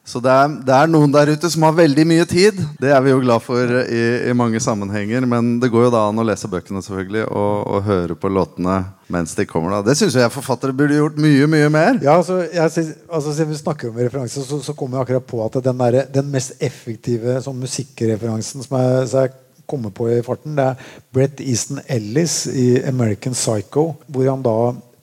Så 0.05 0.21
det 0.21 0.29
er, 0.29 0.51
det 0.69 0.73
er, 0.77 0.89
noen 0.93 1.13
der 1.15 1.31
ute 1.33 1.49
som 1.49 1.65
har 1.65 1.77
veldig 1.79 2.05
mye 2.05 2.25
tid. 2.29 2.59
Det 2.81 2.91
er 2.93 3.01
vi 3.01 3.15
jo 3.15 3.23
glad 3.23 3.41
for 3.41 3.71
i, 3.89 4.03
i 4.29 4.35
mange 4.37 4.61
sammenhenger. 4.61 5.25
Men 5.25 5.55
det 5.63 5.71
går 5.73 5.87
jo 5.87 5.93
da 5.95 6.03
an 6.11 6.21
å 6.21 6.27
lese 6.29 6.51
bøkene 6.53 6.83
selvfølgelig 6.85 7.23
og, 7.31 7.55
og 7.65 7.87
høre 7.87 8.17
på 8.21 8.29
låtene 8.29 8.83
mens 9.15 9.33
de 9.39 9.47
kommer. 9.49 9.73
da 9.79 9.87
Det 9.87 9.97
syns 9.97 10.19
jeg 10.21 10.35
forfattere 10.35 10.77
burde 10.77 10.99
gjort 10.99 11.17
mye 11.25 11.49
mye 11.49 11.71
mer. 11.73 12.03
Ja, 12.05 12.19
altså, 12.19 12.43
jeg, 12.45 12.85
altså 13.09 13.33
Siden 13.33 13.55
vi 13.55 13.63
snakker 13.63 13.89
om 13.89 13.97
referanser, 14.03 14.45
så, 14.45 14.61
så 14.65 14.77
kommer 14.77 15.01
jeg 15.01 15.09
akkurat 15.09 15.29
på 15.33 15.41
at 15.47 15.59
den, 15.65 15.81
der, 15.81 15.99
den 16.13 16.29
mest 16.37 16.61
effektive 16.61 17.39
sånn 17.45 17.65
musikkreferansen 17.65 18.67
som 18.67 18.77
jeg, 18.81 19.09
så 19.09 19.25
jeg 19.25 19.35
kommer 19.65 19.95
på 19.97 20.11
i 20.13 20.21
farten, 20.25 20.57
det 20.59 20.67
er 20.69 20.97
Brett 21.17 21.41
Easton 21.41 21.81
Ellis 21.89 22.43
i 22.53 22.83
'American 22.85 23.33
Psycho', 23.33 23.95
hvor 24.07 24.29
han 24.29 24.45
da 24.45 24.59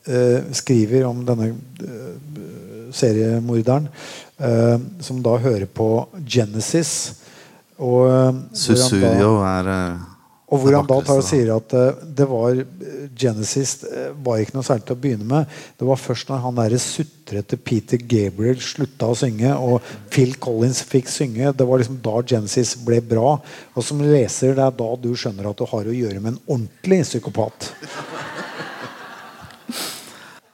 eh, 0.05 0.43
skriver 0.53 1.07
om 1.09 1.25
denne 1.25 1.55
eh, 1.81 2.13
seriemorderen 2.93 3.89
Uh, 4.41 4.79
som 5.05 5.19
da 5.21 5.35
hører 5.37 5.67
på 5.69 5.87
Genesis. 6.25 7.13
Og, 7.77 8.39
Susurio 8.57 9.35
er 9.45 9.67
Og 10.49 10.63
hvor 10.63 10.75
han 10.79 10.87
da 10.89 10.97
tar 11.05 11.19
og 11.21 11.25
sier 11.27 11.51
at 11.53 11.75
det 12.17 12.25
var 12.29 12.57
Genesis 13.21 13.85
var 14.25 14.41
ikke 14.41 14.55
noe 14.57 14.65
særlig 14.65 14.87
til 14.87 14.97
å 14.97 15.01
begynne 15.03 15.27
med. 15.29 15.53
Det 15.77 15.85
var 15.87 16.01
først 16.01 16.31
når 16.31 16.41
han 16.43 16.57
der 16.57 16.75
sutrete 16.81 17.59
Peter 17.61 18.01
Gabriel 18.01 18.57
slutta 18.65 19.11
å 19.13 19.17
synge, 19.17 19.53
og 19.53 19.85
Phil 20.09 20.33
Collins 20.41 20.81
fikk 20.81 21.09
synge, 21.13 21.53
det 21.53 21.67
var 21.69 21.81
liksom 21.83 22.01
da 22.01 22.17
Genesis 22.33 22.73
ble 22.81 22.97
bra. 23.13 23.37
Og 23.75 23.85
som 23.85 24.01
leser, 24.01 24.57
det 24.57 24.65
er 24.65 24.77
da 24.81 24.89
du 25.05 25.11
skjønner 25.13 25.53
at 25.53 25.61
du 25.61 25.69
har 25.69 25.85
å 25.85 25.99
gjøre 26.01 26.17
med 26.17 26.33
en 26.33 26.41
ordentlig 26.47 27.03
psykopat. 27.05 27.71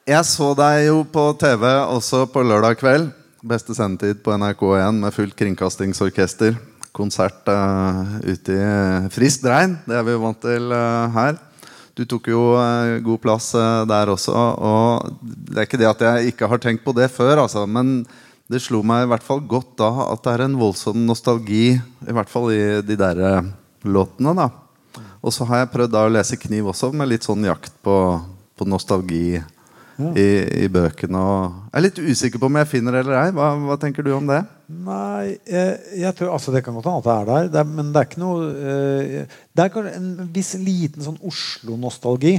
Jeg 0.07 0.23
så 0.23 0.53
deg 0.55 0.85
jo 0.85 1.01
på 1.11 1.21
TV 1.35 1.65
også 1.67 2.21
på 2.31 2.39
lørdag 2.39 2.77
kveld. 2.79 3.09
Beste 3.43 3.73
sendetid 3.75 4.21
på 4.23 4.31
NRK1 4.39 5.01
med 5.01 5.11
fullt 5.11 5.33
kringkastingsorkester. 5.35 6.53
Konsert 6.95 7.49
uh, 7.51 8.13
ute 8.23 8.55
i 8.55 9.09
friskt 9.11 9.43
regn. 9.43 9.73
Det 9.83 9.97
er 9.99 10.05
vi 10.07 10.13
jo 10.15 10.21
vant 10.21 10.39
til 10.39 10.71
uh, 10.71 11.11
her. 11.11 11.35
Du 11.91 12.05
tok 12.07 12.29
jo 12.31 12.53
uh, 12.55 12.93
god 13.03 13.19
plass 13.25 13.49
der 13.91 14.13
også. 14.13 14.31
Og 14.69 15.11
det 15.19 15.59
er 15.59 15.67
ikke 15.67 15.81
det 15.83 15.89
at 15.91 16.05
jeg 16.07 16.31
ikke 16.31 16.49
har 16.53 16.63
tenkt 16.63 16.87
på 16.87 16.95
det 16.95 17.09
før, 17.11 17.43
altså, 17.43 17.65
men 17.67 18.07
det 18.47 18.63
slo 18.63 18.79
meg 18.87 19.03
i 19.03 19.11
hvert 19.11 19.27
fall 19.27 19.43
godt 19.43 19.75
da 19.83 19.91
at 20.05 20.23
det 20.23 20.37
er 20.37 20.45
en 20.45 20.57
voldsom 20.61 21.03
nostalgi, 21.03 21.75
i 21.75 22.15
hvert 22.15 22.31
fall 22.31 22.47
i 22.55 22.79
de 22.79 22.95
der 22.95 23.21
låtene. 23.83 24.37
da. 24.39 24.47
Og 25.19 25.35
så 25.35 25.51
har 25.51 25.65
jeg 25.65 25.73
prøvd 25.75 25.97
da 25.99 26.07
å 26.07 26.15
lese 26.15 26.39
Kniv 26.39 26.71
også, 26.71 26.93
med 26.95 27.11
litt 27.11 27.27
sånn 27.27 27.43
jakt 27.43 27.75
på, 27.83 27.99
på 28.55 28.71
nostalgi 28.71 29.43
i, 29.97 30.27
i, 30.63 30.67
bøkene. 30.71 31.21
Og 31.21 31.71
jeg 31.71 31.79
er 31.79 31.85
litt 31.87 32.01
usikker 32.01 32.41
på 32.41 32.49
om 32.49 32.59
jeg 32.61 32.69
finner 32.69 32.95
det 32.95 33.05
eller 33.05 33.17
ei. 33.21 33.31
Hva, 33.35 33.49
hva, 33.65 33.79
tenker 33.81 34.05
du 34.05 34.13
om 34.17 34.29
det? 34.29 34.43
Nei, 34.67 35.37
jeg, 35.47 35.73
jeg 36.03 36.13
tror, 36.17 36.35
altså 36.35 36.53
Det 36.53 36.61
kan 36.65 36.75
godt 36.75 36.89
hende 36.89 37.01
at 37.01 37.07
det 37.07 37.15
er 37.15 37.27
der, 37.31 37.49
det 37.53 37.59
er, 37.61 37.73
men 37.79 37.91
det 37.93 38.01
er 38.01 38.07
ikke 38.09 38.19
noe 38.19 38.47
uh, 38.51 39.35
Det 39.55 39.65
er 39.65 39.91
en 39.95 40.09
viss 40.35 40.53
liten 40.59 41.05
sånn 41.05 41.19
Oslo-nostalgi. 41.25 42.37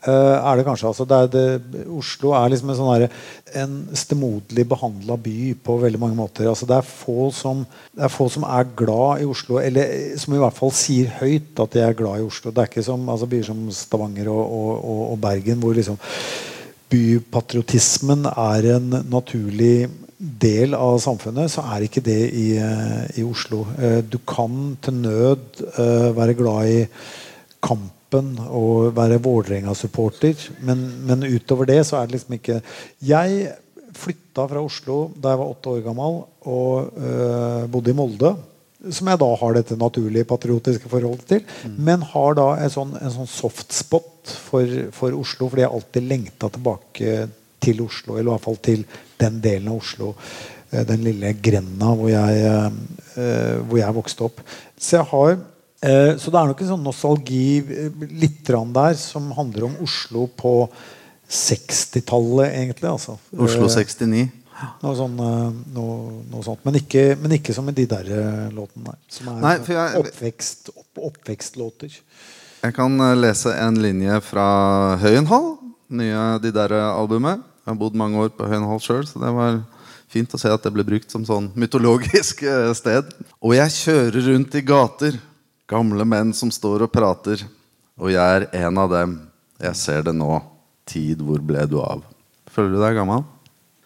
Uh, 0.00 0.38
er 0.38 0.56
det 0.56 0.64
kanskje 0.64 0.86
altså 0.88 1.04
det 1.04 1.16
er 1.16 1.26
det, 1.28 1.80
Oslo 1.92 2.30
er 2.32 2.46
liksom 2.48 2.70
en 2.72 2.76
sånn 2.78 2.92
her, 2.94 3.02
en 3.60 3.74
stemoderlig 4.00 4.64
behandla 4.70 5.18
by 5.20 5.50
på 5.60 5.76
veldig 5.82 6.00
mange 6.00 6.16
måter. 6.16 6.48
altså 6.48 6.68
det 6.68 6.78
er, 6.78 6.86
som, 7.36 7.66
det 7.92 8.06
er 8.06 8.14
få 8.14 8.30
som 8.32 8.46
er 8.48 8.70
glad 8.78 9.24
i 9.24 9.28
Oslo, 9.28 9.58
eller 9.60 10.14
som 10.20 10.36
i 10.36 10.40
hvert 10.40 10.56
fall 10.56 10.72
sier 10.72 11.10
høyt 11.18 11.60
at 11.60 11.74
de 11.74 11.82
er 11.84 11.98
glad 11.98 12.22
i 12.22 12.24
Oslo. 12.28 12.52
Det 12.54 12.62
er 12.62 12.70
ikke 12.72 12.86
som 12.86 13.04
altså, 13.12 13.28
byer 13.28 13.50
som 13.50 13.66
Stavanger 13.76 14.30
og, 14.32 14.40
og, 14.46 15.02
og 15.10 15.20
Bergen, 15.20 15.60
hvor 15.60 15.76
liksom 15.76 16.00
bypatriotismen 16.90 18.26
er 18.30 18.68
en 18.76 18.94
naturlig 19.10 19.88
del 20.20 20.74
av 20.76 20.98
samfunnet, 21.00 21.48
så 21.52 21.64
er 21.72 21.86
ikke 21.86 22.02
det 22.04 22.20
i, 22.36 22.46
eh, 22.60 23.20
i 23.20 23.24
Oslo. 23.24 23.64
Eh, 23.78 24.00
du 24.04 24.18
kan 24.28 24.76
til 24.82 25.00
nød 25.06 25.62
eh, 25.70 26.10
være 26.16 26.36
glad 26.36 26.68
i 26.68 26.82
kampen 27.62 28.36
og 28.48 28.96
være 28.96 29.20
Vålerenga-supporter, 29.22 30.34
men, 30.66 30.84
men, 31.06 31.24
utover 31.24 31.68
det 31.70 31.86
så 31.86 32.00
er 32.00 32.06
det 32.06 32.18
liksom 32.18 32.36
ikke 32.36 32.60
Jeg 33.00 33.52
flytta 33.94 34.46
fra 34.48 34.62
Oslo 34.62 35.10
da 35.16 35.32
jeg 35.32 35.40
var 35.40 35.50
åtte 35.50 35.72
år 35.72 35.82
gammel 35.84 36.22
og 36.48 36.94
bodde 37.70 37.90
i 37.90 37.96
Molde 37.96 38.30
som 38.88 39.10
jeg 39.10 39.20
da 39.20 39.28
har 39.42 39.56
dette 39.56 39.76
naturlige 39.78 40.28
patriotiske 40.28 40.88
forholdet 40.88 41.26
til. 41.28 41.42
Mm. 41.68 41.74
Men 41.88 42.06
har 42.14 42.38
da 42.38 42.46
en 42.62 42.72
sånn, 42.72 42.94
en 42.96 43.12
sånn 43.12 43.28
softspot 43.28 44.32
for, 44.48 44.72
for, 44.96 45.16
Oslo, 45.18 45.50
fordi 45.50 45.66
jeg 45.66 45.74
alltid 45.76 46.08
lengta 46.08 46.50
tilbake 46.54 47.18
til 47.60 47.84
Oslo. 47.84 48.16
Eller 48.16 48.30
i 48.30 48.32
hvert 48.32 48.46
fall 48.46 48.60
til 48.64 48.86
den 49.20 49.38
delen 49.44 49.68
av 49.72 49.82
Oslo, 49.82 50.14
eh, 50.70 50.86
den 50.88 51.04
lille 51.04 51.34
grenda 51.44 51.92
hvor 51.92 52.08
jeg, 52.12 52.72
uh, 53.16 53.60
hvor 53.66 53.82
jeg 53.82 53.98
vokste 54.00 54.28
opp. 54.30 54.44
Så 54.78 55.00
jeg 55.00 55.10
har 55.12 55.40
så 55.80 56.28
det 56.28 56.36
er 56.36 56.48
nok 56.50 56.58
en 56.60 56.68
sånn 56.68 56.82
nostalgi 56.84 57.62
litt 58.20 58.42
der 58.44 58.96
som 59.00 59.30
handler 59.32 59.64
om 59.70 59.78
Oslo 59.80 60.26
på 60.36 60.50
60-tallet, 61.30 62.50
egentlig. 62.52 62.90
Altså. 62.90 63.14
Oslo 63.32 63.64
69? 63.70 64.26
Noe, 64.80 64.92
sånn, 64.96 65.16
eh, 65.24 65.52
noe, 65.74 65.96
noe 66.30 66.44
sånt. 66.44 66.62
Men 66.66 66.78
ikke, 66.80 67.04
men 67.20 67.36
ikke, 67.38 67.54
som 67.56 67.68
i 67.70 67.74
de 67.76 67.86
der 67.88 68.10
eh, 68.12 68.50
låtene. 68.54 68.94
Som 69.12 69.30
er 69.32 69.40
Nei, 69.44 69.54
jeg, 69.64 70.02
oppvekst, 70.02 70.72
opp, 70.74 71.00
oppvekstlåter. 71.10 71.96
Jeg 72.60 72.76
kan 72.76 72.96
eh, 73.06 73.16
lese 73.18 73.54
en 73.56 73.80
linje 73.80 74.20
fra 74.26 74.46
Høyenhall, 75.00 75.54
nye 76.00 76.26
de 76.44 76.52
der 76.54 76.76
albumet. 76.90 77.46
Jeg 77.64 77.72
har 77.72 77.80
bodd 77.80 77.96
mange 77.98 78.20
år 78.20 78.34
på 78.36 78.48
Høyenhall 78.50 78.82
sjøl, 78.84 79.06
så 79.08 79.22
det 79.22 79.32
var 79.36 79.62
fint 80.10 80.32
å 80.34 80.40
se 80.40 80.50
at 80.52 80.64
det 80.64 80.72
ble 80.74 80.84
brukt 80.86 81.12
som 81.12 81.24
sånn 81.26 81.50
mytologisk 81.58 82.44
sted. 82.80 83.10
Og 83.40 83.56
jeg 83.56 83.76
kjører 83.78 84.30
rundt 84.32 84.56
i 84.58 84.64
gater, 84.66 85.18
gamle 85.70 86.06
menn 86.08 86.34
som 86.36 86.52
står 86.52 86.86
og 86.88 86.92
prater. 86.92 87.44
Og 88.00 88.12
jeg 88.12 88.40
er 88.40 88.48
en 88.64 88.80
av 88.80 88.92
dem. 88.92 89.18
Jeg 89.60 89.76
ser 89.78 90.08
det 90.08 90.16
nå. 90.16 90.40
Tid, 90.90 91.20
hvor 91.22 91.38
ble 91.44 91.62
du 91.70 91.76
av? 91.78 92.00
Føler 92.50 92.72
du 92.74 92.80
deg 92.82 92.96
gammel? 92.98 93.22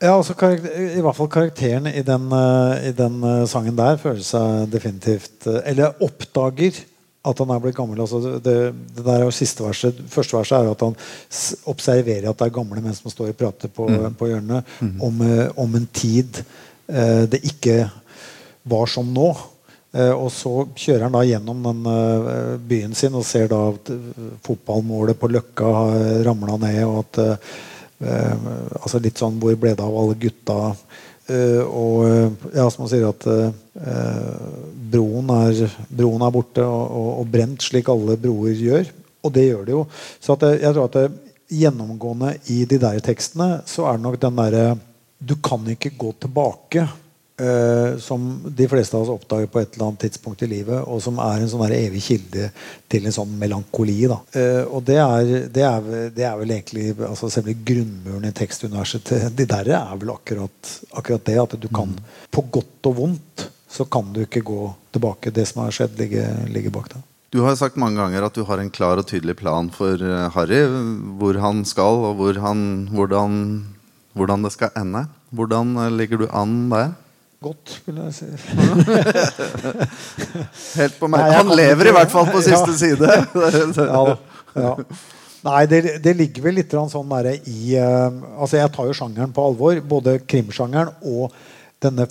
Ja, 0.04 0.18
altså 0.18 0.34
I 0.36 1.00
hvert 1.00 1.16
fall 1.16 1.30
karakteren 1.32 1.88
i 1.88 2.02
den, 2.04 2.26
uh, 2.32 2.74
i 2.84 2.92
den 2.96 3.22
uh, 3.24 3.44
sangen 3.48 3.76
der 3.78 3.96
føler 4.00 4.24
seg 4.24 4.66
definitivt 4.72 5.46
uh, 5.48 5.62
Eller 5.64 5.96
oppdager 6.04 6.82
at 7.24 7.38
han 7.40 7.54
er 7.54 7.60
blitt 7.62 7.76
gammel. 7.78 8.02
Altså 8.04 8.18
det, 8.20 8.42
det, 8.44 8.98
der 8.98 9.14
er 9.14 9.22
jo 9.24 9.32
siste 9.32 9.64
verset 9.64 10.02
Første 10.12 10.36
verset 10.36 10.58
er 10.58 10.74
at 10.74 10.84
han 10.84 10.98
observerer 11.72 12.28
at 12.28 12.36
det 12.36 12.50
er 12.50 12.56
gamle 12.58 12.84
menn 12.84 12.96
som 12.98 13.08
står 13.08 13.32
og 13.32 13.38
prater 13.40 13.72
på, 13.72 13.88
mm. 13.88 14.18
på 14.20 14.28
hjørnet 14.28 14.76
mm. 14.76 14.94
om, 15.08 15.24
om, 15.64 15.80
en 15.80 15.88
tid 15.88 16.44
det 16.84 17.38
ikke 17.48 17.78
var 18.68 18.90
som 18.92 19.08
nå. 19.08 19.30
og 19.96 20.26
så 20.28 20.66
kjører 20.76 21.06
han 21.06 21.14
da 21.16 21.22
gjennom 21.24 21.62
den 21.64 22.58
byen 22.68 22.92
sin 22.92 23.16
og 23.16 23.24
ser 23.24 23.48
da 23.48 23.62
at 23.70 23.88
fotballmålet 24.44 25.16
på 25.16 25.30
Løkka 25.32 25.70
har 25.78 26.04
ramla 26.28 26.58
ned. 26.60 26.82
og 26.84 26.98
at 27.06 27.22
Eh, 27.24 27.62
altså 28.04 29.00
litt 29.00 29.20
sånn 29.20 29.38
Hvor 29.40 29.56
ble 29.58 29.74
det 29.74 29.84
av 29.84 29.96
alle 29.96 30.16
gutta? 30.20 30.58
Uh, 31.24 31.62
og 31.64 32.00
eh, 32.04 32.48
ja, 32.52 32.66
som 32.68 32.82
man 32.84 32.90
sier 32.90 33.06
at 33.08 33.24
broen, 34.92 35.30
er, 35.32 35.62
broen, 35.88 36.20
er, 36.20 36.32
borte 36.34 36.66
og, 36.68 36.82
og, 36.84 37.08
og, 37.22 37.30
brent, 37.32 37.64
slik 37.64 37.88
alle 37.88 38.18
broer 38.20 38.60
gjør. 38.60 38.90
Og 39.24 39.32
det 39.32 39.46
gjør 39.46 39.64
det 39.64 39.72
jo. 39.72 39.86
Så 40.20 40.36
jeg, 40.42 40.60
jeg 40.66 40.76
tror 40.76 40.90
at 40.90 40.98
det, 40.98 41.06
gjennomgående 41.54 42.34
i 42.52 42.64
de 42.68 42.78
der 42.80 43.00
tekstene 43.04 43.62
så 43.68 43.88
er 43.88 43.98
det 43.98 44.04
nok 44.06 44.20
den 44.20 44.38
derre 44.38 44.66
Du 45.24 45.36
kan 45.40 45.64
ikke 45.70 45.94
gå 45.96 46.12
tilbake. 46.20 46.84
Uh, 47.34 47.98
som 47.98 48.44
de 48.46 48.66
fleste 48.70 48.94
av 48.94 49.02
oss 49.02 49.10
oppdager 49.10 49.48
på 49.50 49.58
et 49.58 49.72
eller 49.74 49.88
annet 49.88 50.04
tidspunkt 50.04 50.44
i 50.46 50.48
livet, 50.52 50.84
og 50.86 51.00
som 51.02 51.16
er 51.18 51.40
en 51.42 51.48
sånn 51.50 51.72
evig 51.74 52.04
kilde 52.06 52.44
til 52.86 53.08
en 53.08 53.16
sånn 53.16 53.32
melankoli. 53.40 53.96
Uh, 54.06 54.62
og 54.70 54.84
det 54.86 55.00
er, 55.02 55.32
det, 55.50 55.64
er, 55.66 55.88
det 56.14 56.28
er, 56.28 56.36
vel 56.38 56.54
egentlig 56.54 56.92
altså 57.02 57.32
selve 57.34 57.56
grunnmuren 57.66 58.28
i 58.28 58.30
tekstuniverset 58.38 59.34
de 59.34 59.48
der 59.50 59.72
er 59.80 59.98
vel 59.98 60.14
akkurat, 60.14 60.72
akkurat, 60.94 61.26
det. 61.26 61.36
At 61.42 61.58
du 61.58 61.66
kan, 61.74 61.90
mm. 61.90 62.22
på 62.30 62.46
godt 62.54 62.92
og 62.92 62.96
vondt, 63.00 63.48
så 63.66 63.90
kan 63.90 64.14
du 64.14 64.22
ikke 64.22 64.46
gå 64.46 64.70
tilbake. 64.94 65.34
Det 65.34 65.48
som 65.50 65.64
har 65.64 65.74
skjedd, 65.74 65.98
ligger, 65.98 66.46
ligger 66.54 66.78
bak 66.78 66.92
deg. 66.94 67.04
Du 67.34 67.42
har 67.42 67.58
sagt 67.58 67.74
mange 67.82 67.98
ganger 67.98 68.28
at 68.28 68.38
du 68.38 68.44
har 68.46 68.62
en 68.62 68.70
klar 68.70 69.00
og 69.02 69.10
tydelig 69.10 69.40
plan 69.42 69.74
for 69.74 69.98
eh, 69.98 70.28
Harry. 70.36 70.62
Hvor 71.18 71.42
han 71.42 71.66
skal, 71.66 72.04
og 72.12 72.20
hvor 72.20 72.38
han, 72.46 72.84
hvordan, 72.94 73.40
hvordan 74.14 74.46
det 74.46 74.54
skal 74.54 74.76
ende. 74.78 75.08
Hvordan 75.34 75.74
ligger 75.98 76.22
du 76.22 76.30
an 76.30 76.68
der? 76.70 76.94
Godt, 77.44 77.74
vil 77.86 78.00
jeg 78.00 78.14
si. 78.16 78.28
Helt 80.80 80.96
på 81.00 81.10
meg. 81.12 81.26
Han 81.36 81.52
lever 81.56 81.90
i 81.90 81.94
hvert 81.98 82.12
fall 82.12 82.30
på 82.32 82.42
siste 82.48 82.76
side. 82.78 83.10
ja, 83.78 84.04
ja. 84.56 84.72
Nei, 85.44 85.62
det, 85.68 85.80
det, 86.00 86.14
ligger 86.16 86.46
vel 86.46 86.56
litt 86.62 86.72
sånn 86.72 87.10
der 87.10 87.34
i 87.36 87.74
uh, 87.76 88.08
altså 88.40 88.56
Jeg 88.62 88.72
tar 88.72 88.86
jo 88.88 88.94
sjangeren 88.96 89.34
på 89.36 89.44
alvor. 89.44 89.80
Både 89.84 90.16
krimsjangeren 90.24 90.94
og 91.04 91.34
denne 91.84 92.06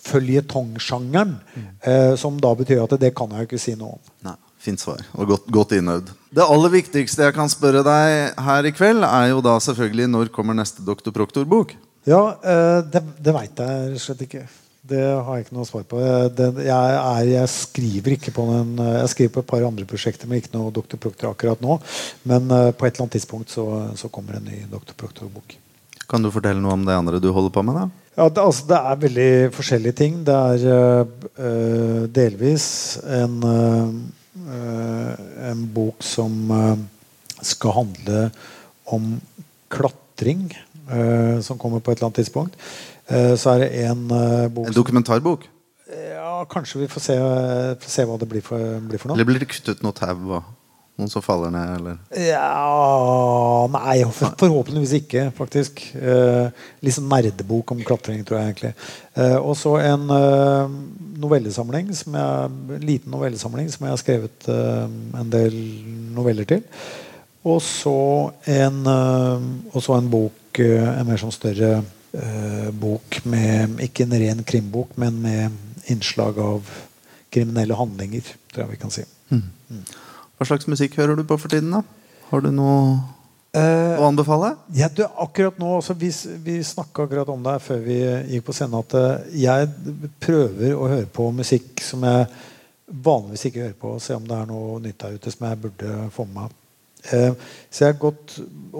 føljetongsjangeren. 0.00 1.34
Mm. 1.54 1.66
Uh, 1.84 2.14
som 2.20 2.40
da 2.40 2.54
betyr 2.56 2.80
at 2.86 2.94
det, 2.94 3.02
det 3.04 3.12
kan 3.18 3.32
jeg 3.34 3.44
jo 3.44 3.50
ikke 3.50 3.60
si 3.60 3.76
noe 3.76 3.98
om. 3.98 4.14
Nei, 4.30 4.38
Fint 4.60 4.80
svar. 4.80 5.04
Og 5.16 5.28
godt, 5.34 5.46
godt 5.52 5.76
innøvd. 5.76 6.10
Det 6.36 6.44
aller 6.44 6.72
viktigste 6.72 7.24
jeg 7.24 7.36
kan 7.36 7.52
spørre 7.52 7.84
deg 7.84 8.40
her 8.48 8.68
i 8.68 8.72
kveld, 8.76 9.04
er 9.08 9.30
jo 9.34 9.44
da 9.44 9.54
selvfølgelig 9.60 10.08
når 10.12 10.32
kommer 10.34 10.56
neste 10.56 10.84
Doktor 10.84 11.14
Proktor-bok? 11.16 11.76
Ja, 12.08 12.20
uh, 12.40 12.80
det, 12.88 13.04
det 13.20 13.36
veit 13.36 13.60
jeg 13.60 14.02
slett 14.04 14.24
ikke. 14.24 14.44
Det 14.80 15.00
har 15.04 15.36
jeg 15.36 15.44
ikke 15.44 15.56
noe 15.58 15.68
svar 15.68 15.82
på. 15.84 15.98
Jeg, 16.00 16.64
er, 16.64 17.24
jeg, 17.28 17.48
skriver 17.52 18.14
ikke 18.16 18.32
på 18.32 18.46
den, 18.48 18.78
jeg 18.80 19.10
skriver 19.12 19.32
på 19.34 19.42
et 19.42 19.50
par 19.50 19.64
andre 19.66 19.84
prosjekter, 19.88 20.28
men 20.28 20.40
ikke 20.40 20.54
noe 20.54 20.72
Dr. 20.72 20.96
Proctor 20.96 21.34
akkurat 21.34 21.60
nå. 21.60 21.76
Men 22.24 22.46
uh, 22.48 22.70
på 22.72 22.88
et 22.88 22.94
eller 22.94 23.04
annet 23.04 23.18
tidspunkt 23.18 23.52
så, 23.52 23.66
så 24.00 24.08
kommer 24.12 24.38
en 24.38 24.48
ny 24.48 24.62
Dr. 24.70 24.94
Proctor-bok. 24.96 25.58
Kan 26.08 26.24
du 26.24 26.30
fortelle 26.32 26.62
noe 26.64 26.78
om 26.78 26.86
det 26.88 26.96
andre 26.96 27.20
du 27.20 27.28
holder 27.28 27.52
på 27.52 27.64
med? 27.66 27.76
da? 27.76 28.06
Ja, 28.16 28.30
det, 28.32 28.42
altså, 28.42 28.64
det 28.70 28.78
er 28.80 29.04
veldig 29.04 29.28
forskjellige 29.58 29.98
ting. 30.00 30.16
Det 30.26 30.38
er 30.54 31.04
uh, 31.04 32.08
delvis 32.16 32.66
en, 33.04 33.36
uh, 33.44 35.12
en 35.50 35.62
bok 35.76 36.00
som 36.04 36.40
skal 37.44 37.76
handle 37.82 38.26
om 38.88 39.12
klatring. 39.72 40.48
som 41.46 41.58
kommer 41.58 41.78
på 41.78 41.92
et 41.92 42.00
eller 42.00 42.08
annet 42.08 42.18
tidspunkt. 42.18 42.56
Eh, 43.10 43.34
så 43.40 43.56
er 43.56 43.64
det 43.64 43.70
en 43.88 44.06
uh, 44.12 44.46
bok 44.52 44.70
En 44.70 44.76
dokumentarbok? 44.76 45.48
Ja, 45.90 46.44
kanskje 46.50 46.84
vi 46.84 46.88
får 46.88 47.02
se, 47.02 47.18
får 47.82 47.92
se 47.92 48.06
hva 48.06 48.16
det 48.20 48.28
blir 48.30 48.44
for, 48.46 48.62
blir 48.86 49.02
for, 49.02 49.10
noe. 49.10 49.18
Eller 49.18 49.28
blir 49.28 49.42
det 49.42 49.50
kuttet 49.50 49.82
noe 49.84 49.96
tau 49.96 50.40
noen 51.00 51.10
som 51.10 51.24
faller 51.24 51.52
ned? 51.54 51.72
Eller? 51.78 51.98
Ja 52.28 53.66
Nei, 53.72 53.98
forhåpentligvis 54.04 54.94
ikke, 55.00 55.26
faktisk. 55.36 55.82
Eh, 55.96 56.48
litt 56.84 56.96
sånn 56.96 57.10
nerdebok 57.10 57.74
om 57.74 57.82
klatring, 57.86 58.22
tror 58.26 58.40
jeg 58.40 58.50
egentlig. 58.50 58.72
Eh, 59.16 59.36
og 59.38 59.54
så 59.58 59.76
en 59.82 60.08
eh, 60.14 60.74
novellesamling, 61.20 61.92
som 61.96 62.16
jeg, 62.20 62.80
liten 62.84 63.14
novellesamling 63.14 63.70
som 63.72 63.86
jeg 63.86 63.94
har 63.94 64.02
skrevet 64.02 64.50
en 64.50 65.32
del 65.32 65.56
noveller 66.16 66.48
til. 66.48 66.64
Og 67.48 67.60
så 67.64 68.00
en, 68.52 68.82
en 68.90 70.12
bok, 70.12 70.60
en 70.60 71.08
mer 71.08 71.20
sånn 71.20 71.34
større 71.34 71.72
eh, 71.78 71.88
bok 72.80 73.20
med 73.30 73.78
Ikke 73.84 74.02
en 74.02 74.14
ren 74.18 74.40
krimbok, 74.42 74.96
men 74.98 75.20
med 75.22 75.90
innslag 75.92 76.38
av 76.42 76.66
kriminelle 77.30 77.76
handlinger, 77.78 78.32
tror 78.50 78.64
jeg 78.64 78.72
vi 78.72 78.80
kan 78.80 78.94
si. 78.94 79.04
Hva 79.30 80.48
slags 80.48 80.66
musikk 80.66 80.96
hører 80.98 81.14
du 81.18 81.22
på 81.22 81.38
for 81.38 81.52
tiden? 81.52 81.70
da? 81.70 81.84
Har 82.30 82.42
du 82.42 82.50
noe 82.54 82.98
å 83.50 84.06
anbefale? 84.06 84.52
Ja, 84.78 84.88
du, 84.94 85.02
akkurat 85.04 85.58
nå, 85.58 85.72
altså, 85.80 85.94
Vi, 85.98 86.12
vi 86.44 86.60
snakka 86.64 87.04
akkurat 87.04 87.28
om 87.28 87.42
det 87.42 87.58
før 87.64 87.82
vi 87.82 87.98
gikk 88.34 88.46
på 88.46 88.54
scenen, 88.54 88.78
at 88.78 88.94
eh, 88.94 89.34
jeg 89.42 89.68
prøver 90.22 90.76
å 90.76 90.86
høre 90.90 91.10
på 91.10 91.30
musikk 91.34 91.82
som 91.82 92.06
jeg 92.06 92.28
vanligvis 92.90 93.48
ikke 93.48 93.64
hører 93.64 93.78
på, 93.80 93.94
og 93.96 94.02
se 94.02 94.14
om 94.18 94.26
det 94.26 94.38
er 94.38 94.48
noe 94.50 94.78
nytt 94.82 94.98
der 95.02 95.18
ute 95.18 95.34
som 95.34 95.46
jeg 95.48 95.62
burde 95.64 95.98
få 96.14 96.26
med 96.28 96.38
meg. 96.40 96.59
Eh, 97.08 97.32
så 97.72 97.86
jeg 97.86 97.98
gått, 98.02 98.34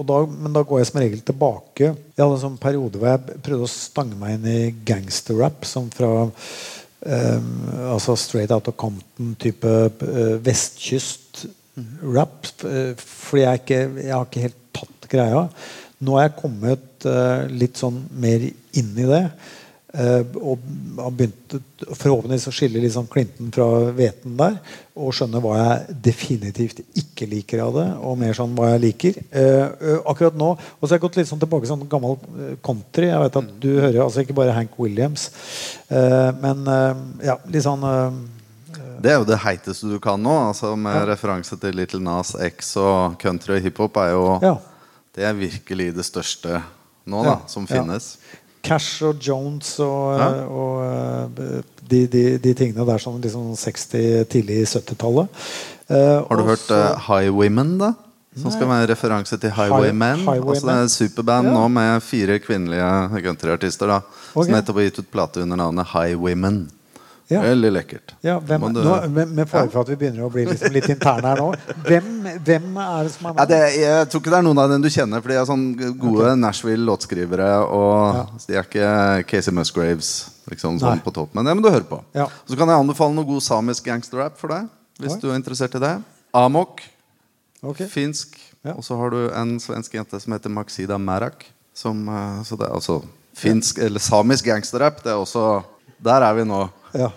da, 0.06 0.18
Men 0.28 0.52
da 0.54 0.62
går 0.66 0.78
jeg 0.80 0.88
som 0.90 1.00
regel 1.00 1.22
tilbake. 1.24 1.86
Jeg 1.94 2.20
hadde 2.20 2.36
en 2.36 2.44
sånn 2.44 2.58
periode 2.60 2.98
hvor 3.00 3.08
jeg 3.12 3.40
prøvde 3.46 3.66
å 3.66 3.72
stange 3.72 4.16
meg 4.20 4.30
inn 4.36 4.46
i 4.50 4.74
gangsterrap. 4.86 5.58
Som 5.68 5.90
fra 5.94 6.10
eh, 6.26 7.40
altså 7.90 8.16
Straight 8.20 8.52
Out 8.54 8.68
of 8.72 8.76
Compton-type 8.80 9.70
eh, 10.08 10.36
vestkyst-rap. 10.46 12.38
Eh, 12.68 12.92
fordi 12.98 13.42
jeg, 13.46 13.62
ikke, 13.64 13.80
jeg 14.04 14.14
har 14.16 14.26
ikke 14.28 14.46
helt 14.48 14.60
tatt 14.80 15.00
greia. 15.12 15.42
Nå 16.00 16.10
har 16.16 16.28
jeg 16.28 16.40
kommet 16.40 17.08
eh, 17.08 17.40
litt 17.52 17.76
sånn 17.80 17.98
mer 18.20 18.40
inn 18.50 18.92
i 18.96 19.08
det. 19.08 19.24
Eh, 19.94 20.22
og 20.38 20.62
han 21.00 21.16
begynte 21.16 21.60
forhåpentligvis 21.96 22.48
å 22.50 22.54
skille 22.54 22.82
liksom 22.82 23.08
klinten 23.10 23.50
Clinton 23.50 23.52
fra 23.54 23.92
hveten 23.96 24.36
der. 24.38 24.58
Og 25.00 25.14
skjønne 25.16 25.40
hva 25.42 25.56
jeg 25.58 25.96
definitivt 26.10 26.80
ikke 26.98 27.28
liker 27.30 27.62
av 27.64 27.76
det, 27.78 27.86
og 28.04 28.18
mer 28.20 28.34
sånn 28.36 28.54
hva 28.56 28.72
jeg 28.74 28.82
liker. 28.84 29.20
Eh, 29.30 30.00
akkurat 30.04 30.36
nå 30.36 30.50
Og 30.52 30.82
så 30.82 30.90
har 30.90 30.98
jeg 30.98 31.04
gått 31.06 31.16
litt 31.20 31.28
sånn 31.30 31.40
tilbake 31.40 31.64
til 31.64 31.72
sånn 31.74 31.88
gammel 31.90 32.18
eh, 32.18 32.56
country. 32.64 33.08
Jeg 33.08 33.22
vet 33.24 33.38
at 33.40 33.54
du 33.62 33.70
hører 33.78 34.02
altså 34.04 34.24
ikke 34.24 34.36
bare 34.36 34.56
Hank 34.56 34.76
Williams, 34.80 35.30
eh, 35.88 36.30
men 36.40 36.66
eh, 36.68 37.04
ja, 37.30 37.38
litt 37.48 37.64
sånn 37.64 37.86
Det 39.00 39.12
er 39.12 39.20
jo 39.20 39.28
det 39.28 39.40
heiteste 39.40 39.88
du 39.88 39.98
kan 40.02 40.20
nå. 40.20 40.34
altså 40.50 40.74
Med 40.76 41.06
referanse 41.08 41.56
til 41.60 41.76
Little 41.76 42.02
Nas 42.04 42.34
X 42.36 42.74
og 42.80 43.16
country 43.22 43.56
og 43.58 43.64
hiphop 43.64 43.96
er 44.02 44.12
jo 44.16 44.26
Ja. 44.44 44.56
Det 45.10 45.24
er 45.26 45.34
virkelig 45.34 45.88
det 45.96 46.04
største 46.06 46.60
nå, 47.04 47.24
da, 47.24 47.30
Ja, 47.30 47.38
som 47.50 47.64
ja. 47.66 47.80
finnes. 47.80 48.16
Cash 48.62 49.04
og 49.04 49.20
Jones 49.24 49.78
og, 49.80 50.20
og 50.50 50.84
eh, 50.84 51.62
de, 51.90 52.04
de, 52.12 52.24
de 52.38 52.54
tingene 52.54 52.86
der 52.86 53.00
som 53.02 53.16
liksom 53.20 53.52
60-, 53.58 54.24
tidlig 54.30 54.62
70-tallet. 54.68 55.42
Eh, 55.90 56.20
Har 56.28 56.36
du 56.36 56.46
hørt 56.46 56.70
uh, 56.70 56.76
eh, 56.76 57.06
Highwaymen, 57.08 57.78
da? 57.80 57.92
Som 58.38 58.52
skal 58.54 58.68
være 58.70 58.92
referanse 58.92 59.36
til 59.42 59.50
Highwaymen. 59.50 60.20
Highwaymen. 60.22 60.48
Altså 60.52 60.66
det 60.68 60.74
er 60.76 60.84
et 60.84 60.90
superband 60.94 61.48
Ja. 61.48 61.54
nå 61.54 61.68
med 61.68 62.02
fire 62.06 62.38
kvinnelige 62.38 63.22
countryartister. 63.24 63.86
da 63.86 64.00
Ok. 64.34 64.44
Som 64.44 64.54
nettopp 64.54 64.76
har 64.78 64.86
gitt 64.86 65.00
ut 65.02 65.10
plate 65.10 65.42
under 65.42 65.56
navnet 65.56 65.86
Highwaymen. 65.90 66.70
Ja. 67.30 67.40
Veldig 67.44 67.68
lekkert. 67.70 68.12
Ja, 68.26 68.40
hvem, 68.42 68.64
det, 68.74 68.82
nå, 68.82 68.94
med, 69.14 69.28
med 69.38 69.46
fare 69.46 69.70
for 69.70 69.84
at 69.84 69.90
vi 69.92 69.96
begynner 70.00 70.24
å 70.26 70.30
bli 70.34 70.48
liksom 70.48 70.72
litt 70.74 70.88
interne 70.90 71.30
her 71.30 71.38
nå. 71.38 71.52
Hvem, 71.86 72.08
hvem 72.42 72.80
er 72.82 73.06
det 73.06 73.12
som 73.14 73.28
er 73.30 73.36
Ja, 73.38 73.44
det, 73.52 73.60
jeg 73.78 74.08
tror 74.10 74.22
ikke 74.24 74.32
det 74.34 74.40
er 74.40 74.46
noen 74.48 74.62
av 74.64 74.72
dem 74.72 74.82
du 74.82 74.88
kjenner, 74.90 75.22
for 75.22 75.30
de 75.30 75.36
er 75.38 75.46
sånn 75.46 75.68
gode 76.00 76.32
Nashville-låtskrivere. 76.40 77.50
Og 77.70 78.34
de 78.48 78.56
er 78.58 78.66
ikke 78.66 78.90
Casey 79.30 79.54
Musgraves 79.54 80.10
liksom, 80.50 80.80
sånn 80.82 81.04
på 81.04 81.14
topp. 81.14 81.30
Men 81.38 81.46
det 81.46 81.54
må 81.54 81.62
du 81.62 81.70
høre 81.70 81.86
på. 81.86 82.00
Ja. 82.18 82.26
Så 82.50 82.58
kan 82.58 82.72
jeg 82.72 82.82
anbefale 82.82 83.14
noe 83.14 83.28
god 83.28 83.46
samisk 83.46 83.86
gangsterrap 83.86 84.34
for 84.40 84.50
deg. 84.56 84.66
Hvis 84.98 85.14
Oi. 85.14 85.20
du 85.22 85.30
er 85.30 85.38
interessert 85.38 85.78
i 85.78 85.84
det. 85.86 85.94
Amok. 86.36 86.82
Okay. 87.62 87.86
Finsk. 87.94 88.34
Ja. 88.66 88.74
Og 88.74 88.82
så 88.84 88.98
har 88.98 89.14
du 89.14 89.20
en 89.30 89.54
svensk 89.62 89.94
jente 89.96 90.18
som 90.20 90.34
heter 90.34 90.52
Maxida 90.52 90.98
Merak. 90.98 91.46
Som, 91.78 92.02
eh, 92.10 92.42
så 92.42 92.58
det 92.58 92.66
er 92.66 92.74
altså 92.74 92.98
finsk, 93.38 93.78
eller 93.78 94.02
samisk 94.02 94.50
gangsterrap. 94.50 94.98
Det 95.04 95.14
er 95.14 95.20
også 95.20 95.62
Der 96.00 96.24
er 96.24 96.32
vi 96.34 96.44
nå. 96.48 96.64
Ja. 96.94 97.10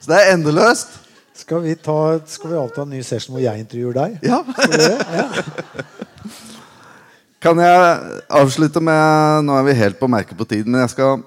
Så 0.00 0.10
det 0.10 0.18
er 0.18 0.32
endeløst. 0.34 0.98
Skal 1.38 1.62
vi, 1.62 1.76
ta, 1.78 2.18
skal 2.26 2.50
vi 2.50 2.58
avta 2.58 2.82
en 2.82 2.90
ny 2.92 3.00
session 3.06 3.36
hvor 3.36 3.42
jeg 3.44 3.62
intervjuer 3.62 3.94
deg? 3.96 4.18
Ja. 4.26 4.42
Ja. 5.14 5.28
Kan 7.38 7.60
jeg 7.62 8.22
avslutte 8.34 8.80
med 8.82 9.44
Nå 9.46 9.54
er 9.54 9.66
vi 9.68 9.76
helt 9.78 10.00
på 10.00 10.08
merket 10.10 10.34
på 10.38 10.46
tiden, 10.50 10.74
men 10.74 10.82
jeg 10.82 10.96
skal 10.96 11.20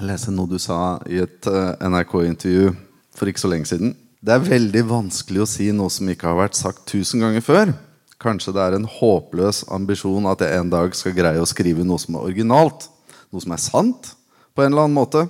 lese 0.00 0.32
noe 0.32 0.48
du 0.48 0.56
sa 0.62 0.96
i 1.10 1.18
et 1.20 1.48
eh, 1.50 1.88
NRK-intervju 1.90 2.70
for 3.18 3.28
ikke 3.28 3.42
så 3.42 3.50
lenge 3.52 3.68
siden. 3.68 3.92
Det 4.24 4.32
er 4.34 4.46
veldig 4.46 4.84
vanskelig 4.88 5.44
å 5.44 5.50
si 5.50 5.68
noe 5.74 5.92
som 5.92 6.08
ikke 6.08 6.30
har 6.30 6.38
vært 6.40 6.56
sagt 6.56 6.86
tusen 6.88 7.20
ganger 7.20 7.44
før. 7.44 7.74
Kanskje 8.22 8.54
det 8.56 8.62
er 8.64 8.78
en 8.78 8.88
håpløs 8.88 9.66
ambisjon 9.74 10.26
at 10.30 10.40
jeg 10.42 10.58
en 10.58 10.72
dag 10.72 10.96
skal 10.96 11.14
greie 11.14 11.42
å 11.42 11.46
skrive 11.46 11.84
noe 11.86 12.00
som 12.02 12.16
er 12.16 12.30
originalt. 12.30 12.88
Noe 13.28 13.44
som 13.44 13.52
er 13.54 13.62
sant, 13.62 14.14
på 14.56 14.64
en 14.64 14.72
eller 14.72 14.88
annen 14.88 14.96
måte. 14.96 15.26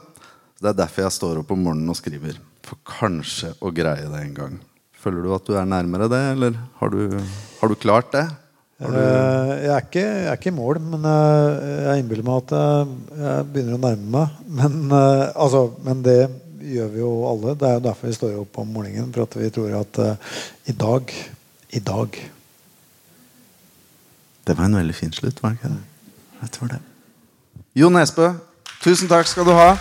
Det 0.58 0.72
er 0.72 0.80
derfor 0.80 1.06
jeg 1.06 1.14
står 1.14 1.40
opp 1.42 1.52
om 1.54 1.62
morgenen 1.68 1.92
og 1.92 1.98
skriver. 1.98 2.40
For 2.66 2.80
kanskje 2.86 3.54
å 3.62 3.72
greie 3.74 4.08
det 4.10 4.24
en 4.24 4.34
gang. 4.36 4.58
Føler 4.98 5.22
du 5.24 5.32
at 5.36 5.46
du 5.46 5.54
er 5.54 5.68
nærmere 5.68 6.10
det, 6.10 6.24
eller 6.34 6.58
har 6.80 6.92
du, 6.92 7.18
har 7.60 7.70
du 7.70 7.78
klart 7.78 8.10
det? 8.14 8.26
Har 8.26 8.34
du 8.34 8.46
Eh, 8.78 9.52
jeg, 9.64 9.70
er 9.74 9.80
ikke, 9.82 10.02
jeg 10.02 10.26
er 10.30 10.36
ikke 10.38 10.52
i 10.52 10.54
mål, 10.54 10.78
men 10.78 11.06
eh, 11.10 11.70
jeg 11.82 12.02
innbiller 12.02 12.26
meg 12.26 12.44
at 12.44 12.52
jeg, 12.54 12.92
jeg 13.18 13.46
begynner 13.50 13.74
å 13.74 13.80
nærme 13.82 14.12
meg. 14.14 14.36
Men, 14.60 14.76
eh, 14.94 15.24
altså, 15.34 15.62
men 15.82 16.04
det 16.06 16.18
gjør 16.62 16.92
vi 16.92 17.02
jo 17.02 17.10
alle. 17.26 17.56
Det 17.58 17.66
er 17.66 17.78
jo 17.78 17.84
derfor 17.88 18.10
vi 18.10 18.18
står 18.20 18.38
opp 18.44 18.60
om 18.62 18.70
morgenen. 18.78 19.10
For 19.14 19.26
at 19.26 19.34
vi 19.40 19.50
tror 19.54 19.74
at 19.80 20.00
uh, 20.04 20.36
i 20.68 20.74
dag 20.76 21.14
I 21.74 21.80
dag 21.84 22.18
Det 24.46 24.56
var 24.56 24.64
en 24.64 24.78
veldig 24.78 24.94
fin 24.96 25.12
slutt, 25.12 25.42
var 25.42 25.52
det 25.52 25.58
ikke 25.58 25.74
det? 25.74 26.12
Jeg 26.40 26.50
tror 26.54 26.70
det. 26.72 26.78
Jo 27.76 27.90
Nesbø, 27.92 28.30
tusen 28.80 29.10
takk 29.10 29.28
skal 29.28 29.48
du 29.48 29.52
ha. 29.58 29.72